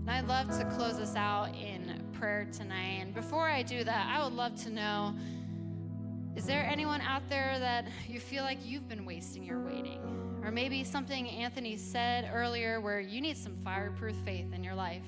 And 0.00 0.10
I'd 0.10 0.26
love 0.26 0.48
to 0.58 0.64
close 0.76 0.98
us 0.98 1.14
out 1.16 1.54
in 1.54 2.02
prayer 2.12 2.48
tonight. 2.50 3.00
And 3.02 3.14
before 3.14 3.48
I 3.48 3.62
do 3.62 3.84
that, 3.84 4.06
I 4.08 4.24
would 4.24 4.32
love 4.32 4.54
to 4.62 4.70
know 4.70 5.14
is 6.38 6.44
there 6.44 6.64
anyone 6.70 7.00
out 7.00 7.28
there 7.28 7.58
that 7.58 7.84
you 8.06 8.20
feel 8.20 8.44
like 8.44 8.58
you've 8.64 8.88
been 8.88 9.04
wasting 9.04 9.42
your 9.42 9.58
waiting? 9.58 9.98
Or 10.44 10.52
maybe 10.52 10.84
something 10.84 11.28
Anthony 11.28 11.76
said 11.76 12.30
earlier 12.32 12.80
where 12.80 13.00
you 13.00 13.20
need 13.20 13.36
some 13.36 13.56
fireproof 13.64 14.14
faith 14.24 14.54
in 14.54 14.62
your 14.62 14.76
life 14.76 15.02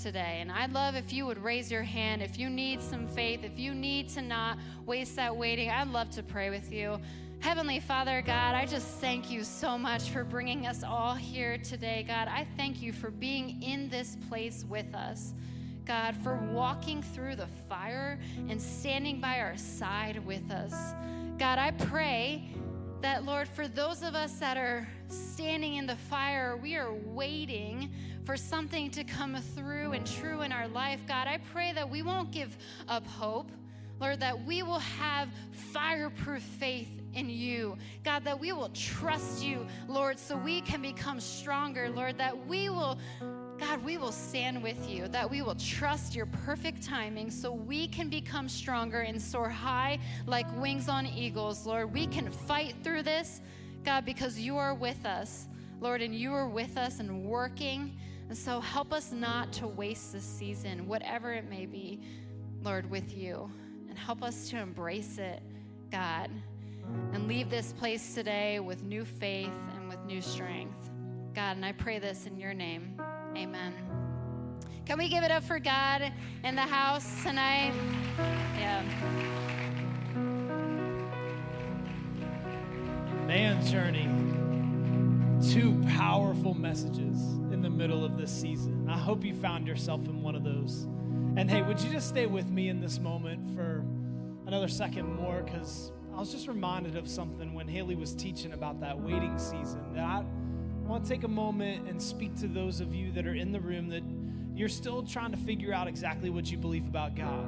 today. 0.00 0.38
And 0.40 0.52
I'd 0.52 0.72
love 0.72 0.94
if 0.94 1.12
you 1.12 1.26
would 1.26 1.42
raise 1.42 1.68
your 1.68 1.82
hand 1.82 2.22
if 2.22 2.38
you 2.38 2.48
need 2.48 2.80
some 2.80 3.08
faith, 3.08 3.42
if 3.42 3.58
you 3.58 3.74
need 3.74 4.08
to 4.10 4.22
not 4.22 4.56
waste 4.86 5.16
that 5.16 5.36
waiting. 5.36 5.68
I'd 5.68 5.88
love 5.88 6.10
to 6.10 6.22
pray 6.22 6.48
with 6.48 6.72
you. 6.72 7.00
Heavenly 7.40 7.80
Father, 7.80 8.22
God, 8.24 8.54
I 8.54 8.64
just 8.64 8.86
thank 8.98 9.32
you 9.32 9.42
so 9.42 9.76
much 9.76 10.10
for 10.10 10.22
bringing 10.22 10.68
us 10.68 10.84
all 10.84 11.16
here 11.16 11.58
today, 11.58 12.04
God. 12.06 12.28
I 12.28 12.46
thank 12.56 12.80
you 12.80 12.92
for 12.92 13.10
being 13.10 13.60
in 13.64 13.88
this 13.88 14.16
place 14.28 14.64
with 14.68 14.94
us. 14.94 15.34
God, 15.84 16.16
for 16.22 16.36
walking 16.36 17.02
through 17.02 17.36
the 17.36 17.48
fire 17.68 18.18
and 18.48 18.60
standing 18.60 19.20
by 19.20 19.40
our 19.40 19.56
side 19.56 20.24
with 20.24 20.50
us. 20.50 20.94
God, 21.38 21.58
I 21.58 21.72
pray 21.72 22.50
that, 23.00 23.24
Lord, 23.24 23.48
for 23.48 23.66
those 23.66 24.02
of 24.02 24.14
us 24.14 24.34
that 24.34 24.56
are 24.56 24.86
standing 25.08 25.74
in 25.74 25.86
the 25.86 25.96
fire, 25.96 26.56
we 26.56 26.76
are 26.76 26.92
waiting 26.92 27.90
for 28.24 28.36
something 28.36 28.90
to 28.92 29.02
come 29.02 29.36
through 29.56 29.92
and 29.92 30.06
true 30.06 30.42
in 30.42 30.52
our 30.52 30.68
life. 30.68 31.00
God, 31.08 31.26
I 31.26 31.38
pray 31.52 31.72
that 31.72 31.88
we 31.88 32.02
won't 32.02 32.30
give 32.30 32.56
up 32.88 33.06
hope. 33.06 33.50
Lord, 34.00 34.20
that 34.20 34.44
we 34.44 34.62
will 34.62 34.80
have 34.80 35.28
fireproof 35.72 36.42
faith 36.42 36.88
in 37.14 37.28
you. 37.28 37.76
God, 38.04 38.24
that 38.24 38.38
we 38.38 38.52
will 38.52 38.70
trust 38.70 39.44
you, 39.44 39.66
Lord, 39.86 40.18
so 40.18 40.36
we 40.36 40.60
can 40.60 40.82
become 40.82 41.20
stronger. 41.20 41.88
Lord, 41.88 42.18
that 42.18 42.46
we 42.46 42.68
will 42.68 42.98
God, 43.62 43.84
we 43.84 43.96
will 43.96 44.10
stand 44.10 44.60
with 44.60 44.90
you, 44.90 45.06
that 45.08 45.30
we 45.30 45.40
will 45.40 45.54
trust 45.54 46.16
your 46.16 46.26
perfect 46.26 46.82
timing 46.82 47.30
so 47.30 47.52
we 47.52 47.86
can 47.86 48.08
become 48.08 48.48
stronger 48.48 49.02
and 49.02 49.22
soar 49.22 49.48
high 49.48 50.00
like 50.26 50.46
wings 50.60 50.88
on 50.88 51.06
eagles. 51.06 51.64
Lord, 51.64 51.94
we 51.94 52.08
can 52.08 52.28
fight 52.28 52.74
through 52.82 53.04
this, 53.04 53.40
God, 53.84 54.04
because 54.04 54.36
you 54.36 54.56
are 54.56 54.74
with 54.74 55.06
us, 55.06 55.46
Lord, 55.80 56.02
and 56.02 56.12
you 56.12 56.34
are 56.34 56.48
with 56.48 56.76
us 56.76 56.98
and 56.98 57.24
working. 57.24 57.96
And 58.28 58.36
so 58.36 58.58
help 58.58 58.92
us 58.92 59.12
not 59.12 59.52
to 59.54 59.68
waste 59.68 60.12
this 60.12 60.24
season, 60.24 60.88
whatever 60.88 61.32
it 61.32 61.48
may 61.48 61.64
be, 61.64 62.00
Lord, 62.64 62.90
with 62.90 63.16
you. 63.16 63.48
And 63.88 63.96
help 63.96 64.24
us 64.24 64.50
to 64.50 64.58
embrace 64.58 65.18
it, 65.18 65.40
God, 65.92 66.30
and 67.12 67.28
leave 67.28 67.48
this 67.48 67.72
place 67.72 68.12
today 68.12 68.58
with 68.58 68.82
new 68.82 69.04
faith 69.04 69.52
and 69.76 69.88
with 69.88 70.04
new 70.04 70.20
strength. 70.20 70.90
God, 71.32 71.56
and 71.56 71.64
I 71.64 71.70
pray 71.70 72.00
this 72.00 72.26
in 72.26 72.40
your 72.40 72.54
name. 72.54 73.00
Amen. 73.36 73.74
Can 74.84 74.98
we 74.98 75.08
give 75.08 75.24
it 75.24 75.30
up 75.30 75.42
for 75.44 75.58
God 75.58 76.12
in 76.44 76.54
the 76.54 76.62
house 76.62 77.22
tonight? 77.22 77.72
Yeah. 78.58 78.82
Man, 83.26 83.64
Journey, 83.64 84.08
two 85.50 85.82
powerful 85.96 86.52
messages 86.54 87.18
in 87.52 87.62
the 87.62 87.70
middle 87.70 88.04
of 88.04 88.18
this 88.18 88.30
season. 88.30 88.86
I 88.88 88.98
hope 88.98 89.24
you 89.24 89.34
found 89.34 89.66
yourself 89.66 90.06
in 90.06 90.22
one 90.22 90.34
of 90.34 90.44
those. 90.44 90.88
And 91.36 91.50
hey, 91.50 91.62
would 91.62 91.80
you 91.80 91.90
just 91.90 92.08
stay 92.08 92.26
with 92.26 92.50
me 92.50 92.68
in 92.68 92.80
this 92.80 92.98
moment 92.98 93.56
for 93.56 93.84
another 94.46 94.68
second 94.68 95.06
more? 95.14 95.42
Because 95.42 95.92
I 96.14 96.18
was 96.18 96.30
just 96.30 96.48
reminded 96.48 96.96
of 96.96 97.08
something 97.08 97.54
when 97.54 97.66
Haley 97.66 97.94
was 97.94 98.14
teaching 98.14 98.52
about 98.52 98.80
that 98.80 99.00
waiting 99.00 99.38
season 99.38 99.94
that 99.94 100.04
I 100.04 100.24
I 100.84 100.88
want 100.88 101.04
to 101.04 101.10
take 101.10 101.24
a 101.24 101.28
moment 101.28 101.88
and 101.88 102.02
speak 102.02 102.34
to 102.40 102.48
those 102.48 102.80
of 102.80 102.94
you 102.94 103.12
that 103.12 103.26
are 103.26 103.34
in 103.34 103.52
the 103.52 103.60
room 103.60 103.88
that 103.90 104.02
you're 104.54 104.68
still 104.68 105.02
trying 105.02 105.30
to 105.30 105.36
figure 105.36 105.72
out 105.72 105.86
exactly 105.86 106.28
what 106.28 106.50
you 106.50 106.58
believe 106.58 106.86
about 106.86 107.14
God. 107.14 107.46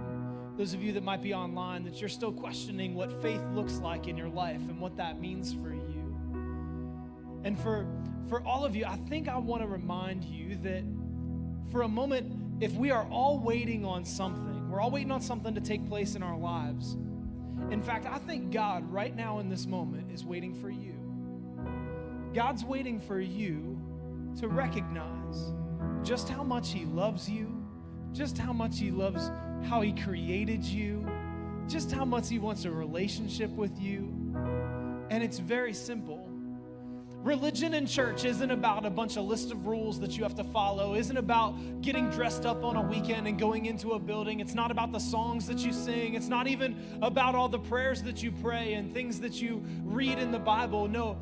Those 0.57 0.73
of 0.73 0.83
you 0.83 0.92
that 0.92 1.03
might 1.03 1.20
be 1.20 1.35
online, 1.35 1.85
that 1.85 2.01
you're 2.01 2.09
still 2.09 2.33
questioning 2.33 2.94
what 2.94 3.20
faith 3.20 3.42
looks 3.53 3.79
like 3.79 4.07
in 4.07 4.16
your 4.16 4.29
life 4.29 4.61
and 4.68 4.81
what 4.81 4.97
that 4.97 5.20
means 5.20 5.53
for 5.53 5.70
you. 5.73 6.16
And 7.42 7.59
for, 7.59 7.87
for 8.29 8.40
all 8.47 8.64
of 8.64 8.77
you, 8.77 8.85
I 8.87 8.97
think 9.09 9.29
I 9.29 9.37
want 9.37 9.62
to 9.62 9.68
remind 9.68 10.25
you 10.25 10.57
that 10.62 10.85
for 11.73 11.83
a 11.83 11.88
moment, 11.88 12.62
if 12.62 12.73
we 12.75 12.92
are 12.92 13.07
all 13.11 13.38
waiting 13.40 13.85
on 13.85 14.05
something, 14.05 14.70
we're 14.70 14.81
all 14.81 14.92
waiting 14.92 15.11
on 15.11 15.20
something 15.20 15.55
to 15.57 15.61
take 15.61 15.87
place 15.88 16.14
in 16.14 16.23
our 16.23 16.38
lives. 16.38 16.97
In 17.70 17.83
fact, 17.83 18.07
I 18.07 18.18
think 18.18 18.53
God, 18.53 18.90
right 18.90 19.14
now 19.14 19.40
in 19.40 19.49
this 19.49 19.66
moment, 19.66 20.12
is 20.12 20.25
waiting 20.25 20.55
for 20.55 20.70
you. 20.70 20.93
God's 22.35 22.64
waiting 22.64 22.99
for 22.99 23.20
you 23.20 23.79
to 24.40 24.49
recognize 24.49 25.53
just 26.03 26.29
how 26.29 26.42
much 26.42 26.73
He 26.73 26.85
loves 26.85 27.31
you, 27.31 27.64
just 28.12 28.37
how 28.37 28.53
much 28.53 28.79
He 28.79 28.90
loves 28.90 29.31
how 29.64 29.81
He 29.81 29.92
created 29.92 30.64
you, 30.64 31.07
just 31.68 31.92
how 31.92 32.05
much 32.05 32.29
He 32.29 32.40
wants 32.40 32.64
a 32.64 32.70
relationship 32.73 33.51
with 33.51 33.81
you. 33.81 34.12
And 35.11 35.23
it's 35.23 35.38
very 35.38 35.73
simple. 35.73 36.29
Religion 37.23 37.73
and 37.75 37.88
church 37.88 38.25
isn't 38.25 38.51
about 38.51 38.85
a 38.85 38.90
bunch 38.90 39.16
of 39.16 39.25
list 39.25 39.51
of 39.51 39.66
rules 39.66 39.99
that 40.01 40.18
you 40.18 40.25
have 40.25 40.35
to 40.35 40.44
follow, 40.44 40.94
isn't 40.94 41.16
about 41.16 41.81
getting 41.81 42.11
dressed 42.11 42.44
up 42.44 42.64
on 42.64 42.77
a 42.77 42.83
weekend 42.83 43.29
and 43.29 43.38
going 43.38 43.64
into 43.66 43.92
a 43.92 43.99
building. 43.99 44.40
It's 44.40 44.55
not 44.55 44.70
about 44.70 44.92
the 44.92 44.99
songs 44.99 45.47
that 45.47 45.61
you 45.61 45.73
sing. 45.73 46.14
It's 46.14 46.29
not 46.29 46.49
even 46.49 46.77
about 47.01 47.35
all 47.35 47.49
the 47.49 47.61
prayers 47.61 48.03
that 48.03 48.23
you 48.23 48.31
pray 48.31 48.75
and 48.75 48.92
things 48.92 49.20
that 49.20 49.40
you 49.40 49.62
read 49.85 50.18
in 50.18 50.33
the 50.33 50.38
Bible. 50.38 50.87
No, 50.87 51.16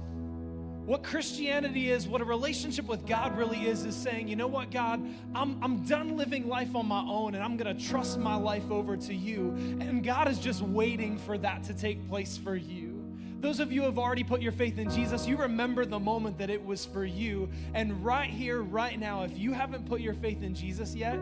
what 0.84 1.04
Christianity 1.04 1.90
is, 1.90 2.08
what 2.08 2.20
a 2.20 2.24
relationship 2.24 2.86
with 2.86 3.06
God 3.06 3.36
really 3.36 3.68
is, 3.68 3.84
is 3.84 3.94
saying, 3.94 4.26
you 4.26 4.34
know 4.34 4.48
what, 4.48 4.70
God, 4.70 5.00
I'm, 5.34 5.62
I'm 5.62 5.84
done 5.84 6.16
living 6.16 6.48
life 6.48 6.74
on 6.74 6.86
my 6.86 7.00
own 7.00 7.34
and 7.34 7.44
I'm 7.44 7.56
going 7.56 7.76
to 7.76 7.88
trust 7.88 8.18
my 8.18 8.34
life 8.34 8.68
over 8.70 8.96
to 8.96 9.14
you. 9.14 9.50
And 9.80 10.02
God 10.02 10.28
is 10.28 10.38
just 10.38 10.60
waiting 10.60 11.18
for 11.18 11.38
that 11.38 11.62
to 11.64 11.74
take 11.74 12.08
place 12.08 12.36
for 12.36 12.56
you. 12.56 12.92
Those 13.40 13.60
of 13.60 13.72
you 13.72 13.80
who 13.80 13.86
have 13.86 13.98
already 13.98 14.24
put 14.24 14.40
your 14.40 14.52
faith 14.52 14.78
in 14.78 14.90
Jesus, 14.90 15.26
you 15.26 15.36
remember 15.36 15.84
the 15.84 15.98
moment 15.98 16.38
that 16.38 16.50
it 16.50 16.64
was 16.64 16.84
for 16.84 17.04
you. 17.04 17.48
And 17.74 18.04
right 18.04 18.30
here, 18.30 18.62
right 18.62 18.98
now, 18.98 19.22
if 19.22 19.36
you 19.38 19.52
haven't 19.52 19.86
put 19.86 20.00
your 20.00 20.14
faith 20.14 20.42
in 20.42 20.54
Jesus 20.54 20.94
yet, 20.94 21.18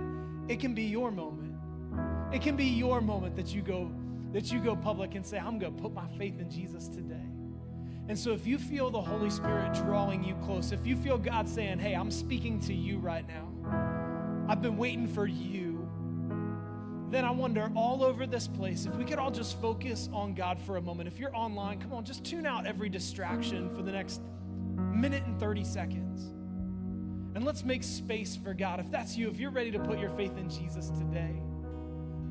it 0.49 0.61
can 0.61 0.75
be 0.75 0.85
your 0.85 1.11
moment. 1.11 1.55
It 2.33 2.43
can 2.43 2.57
be 2.57 2.67
your 2.67 3.01
moment 3.01 3.37
that 3.37 3.55
you 3.55 3.63
go 3.63 3.91
that 4.33 4.53
you 4.53 4.61
go 4.61 4.77
public 4.77 5.17
and 5.17 5.27
say, 5.27 5.39
I'm 5.39 5.59
to 5.59 5.73
put 5.73 5.93
my 5.93 6.07
faith 6.17 6.39
in 6.39 6.49
Jesus 6.49 6.87
today. 6.87 7.27
And 8.09 8.19
so, 8.19 8.33
if 8.33 8.47
you 8.47 8.59
feel 8.59 8.91
the 8.91 9.01
Holy 9.01 9.31
Spirit 9.31 9.75
drawing 9.75 10.25
you 10.25 10.35
close, 10.45 10.73
if 10.73 10.87
you 10.87 10.97
feel 10.97 11.17
God 11.17 11.49
saying, 11.49 11.79
Hey, 11.79 11.95
I'm 11.95 12.11
speaking 12.11 12.61
to 12.61 12.75
you 12.75 12.99
right 12.99 13.25
now, 13.27 14.47
I've 14.49 14.63
been 14.63 14.77
waiting 14.77 15.07
for 15.07 15.27
you, 15.27 15.89
then 17.11 17.25
I 17.25 17.31
wonder 17.31 17.71
all 17.77 18.03
over 18.03 18.27
this 18.27 18.49
place 18.49 18.87
if 18.87 18.95
we 18.97 19.05
could 19.05 19.19
all 19.19 19.31
just 19.31 19.61
focus 19.61 20.09
on 20.13 20.35
God 20.35 20.59
for 20.61 20.77
a 20.77 20.83
moment. 20.83 21.09
If 21.09 21.19
you're 21.19 21.35
online, 21.37 21.81
come 21.81 21.93
on, 21.93 22.05
just 22.05 22.25
tune 22.25 22.47
out 22.47 22.67
every 22.67 22.89
distraction 22.89 23.69
for 23.71 23.83
the 23.83 23.93
next 23.93 24.21
minute 24.93 25.25
and 25.27 25.39
30 25.39 25.65
seconds. 25.65 26.33
And 27.35 27.45
let's 27.45 27.65
make 27.65 27.83
space 27.83 28.37
for 28.37 28.55
God. 28.55 28.81
If 28.81 28.91
that's 28.91 29.17
you, 29.17 29.29
if 29.29 29.39
you're 29.39 29.51
ready 29.51 29.71
to 29.71 29.79
put 29.79 29.99
your 29.99 30.11
faith 30.11 30.37
in 30.37 30.51
Jesus 30.51 30.91
today, 30.91 31.41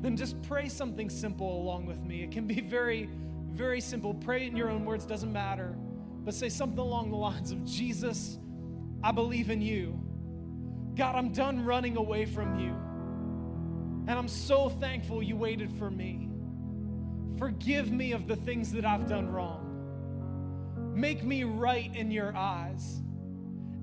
then 0.02 0.16
just 0.16 0.40
pray 0.42 0.68
something 0.68 1.10
simple 1.10 1.60
along 1.60 1.86
with 1.86 2.02
me. 2.02 2.22
It 2.22 2.30
can 2.30 2.46
be 2.46 2.60
very 2.60 3.08
very 3.52 3.80
simple. 3.80 4.14
Pray 4.14 4.46
in 4.46 4.56
your 4.56 4.70
own 4.70 4.84
words, 4.84 5.04
doesn't 5.04 5.32
matter. 5.32 5.74
But 6.24 6.34
say 6.34 6.48
something 6.48 6.78
along 6.78 7.10
the 7.10 7.16
lines 7.16 7.50
of 7.50 7.64
Jesus, 7.64 8.38
I 9.02 9.12
believe 9.12 9.50
in 9.50 9.60
you. 9.60 9.98
God, 10.94 11.14
I'm 11.14 11.32
done 11.32 11.64
running 11.64 11.96
away 11.96 12.26
from 12.26 12.58
you. 12.58 12.70
And 14.08 14.18
I'm 14.18 14.28
so 14.28 14.68
thankful 14.68 15.22
you 15.22 15.36
waited 15.36 15.72
for 15.72 15.90
me. 15.90 16.28
Forgive 17.38 17.90
me 17.90 18.12
of 18.12 18.26
the 18.26 18.36
things 18.36 18.72
that 18.72 18.84
I've 18.84 19.08
done 19.08 19.30
wrong. 19.30 19.66
Make 20.94 21.24
me 21.24 21.44
right 21.44 21.94
in 21.94 22.10
your 22.10 22.36
eyes. 22.36 23.02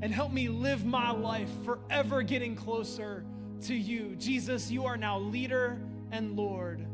And 0.01 0.13
help 0.13 0.31
me 0.31 0.47
live 0.47 0.85
my 0.85 1.09
life 1.09 1.49
forever 1.65 2.21
getting 2.21 2.55
closer 2.55 3.25
to 3.61 3.73
you. 3.73 4.15
Jesus, 4.17 4.69
you 4.69 4.85
are 4.85 4.97
now 4.97 5.17
leader 5.17 5.81
and 6.11 6.35
Lord 6.35 6.85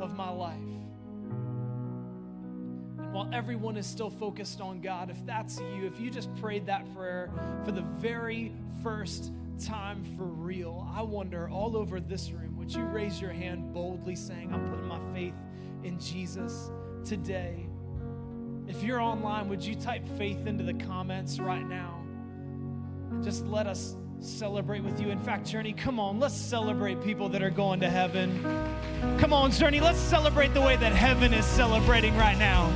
of 0.00 0.14
my 0.16 0.28
life 0.28 0.58
while 3.12 3.28
everyone 3.30 3.76
is 3.76 3.86
still 3.86 4.08
focused 4.08 4.62
on 4.62 4.80
God, 4.80 5.10
if 5.10 5.26
that's 5.26 5.60
you, 5.60 5.86
if 5.86 6.00
you 6.00 6.10
just 6.10 6.34
prayed 6.36 6.66
that 6.66 6.92
prayer 6.94 7.30
for 7.64 7.70
the 7.70 7.82
very 7.82 8.52
first 8.82 9.30
time 9.62 10.02
for 10.16 10.24
real, 10.24 10.90
I 10.96 11.02
wonder 11.02 11.48
all 11.50 11.76
over 11.76 12.00
this 12.00 12.30
room, 12.30 12.56
would 12.56 12.72
you 12.72 12.84
raise 12.84 13.20
your 13.20 13.30
hand 13.30 13.74
boldly 13.74 14.16
saying, 14.16 14.52
I'm 14.52 14.66
putting 14.70 14.86
my 14.86 14.98
faith 15.12 15.34
in 15.84 15.98
Jesus 15.98 16.70
today? 17.04 17.66
If 18.66 18.82
you're 18.82 19.00
online, 19.00 19.48
would 19.50 19.62
you 19.62 19.74
type 19.74 20.08
faith 20.16 20.46
into 20.46 20.64
the 20.64 20.74
comments 20.74 21.38
right 21.38 21.66
now? 21.66 22.02
And 23.10 23.22
just 23.22 23.44
let 23.44 23.66
us 23.66 23.94
celebrate 24.20 24.84
with 24.84 25.00
you. 25.00 25.10
In 25.10 25.18
fact, 25.18 25.46
Journey, 25.46 25.74
come 25.74 26.00
on, 26.00 26.18
let's 26.18 26.34
celebrate 26.34 27.02
people 27.02 27.28
that 27.30 27.42
are 27.42 27.50
going 27.50 27.80
to 27.80 27.90
heaven. 27.90 28.42
Come 29.18 29.34
on, 29.34 29.50
Journey, 29.50 29.80
let's 29.80 29.98
celebrate 29.98 30.54
the 30.54 30.62
way 30.62 30.76
that 30.76 30.92
heaven 30.92 31.34
is 31.34 31.44
celebrating 31.44 32.16
right 32.16 32.38
now. 32.38 32.72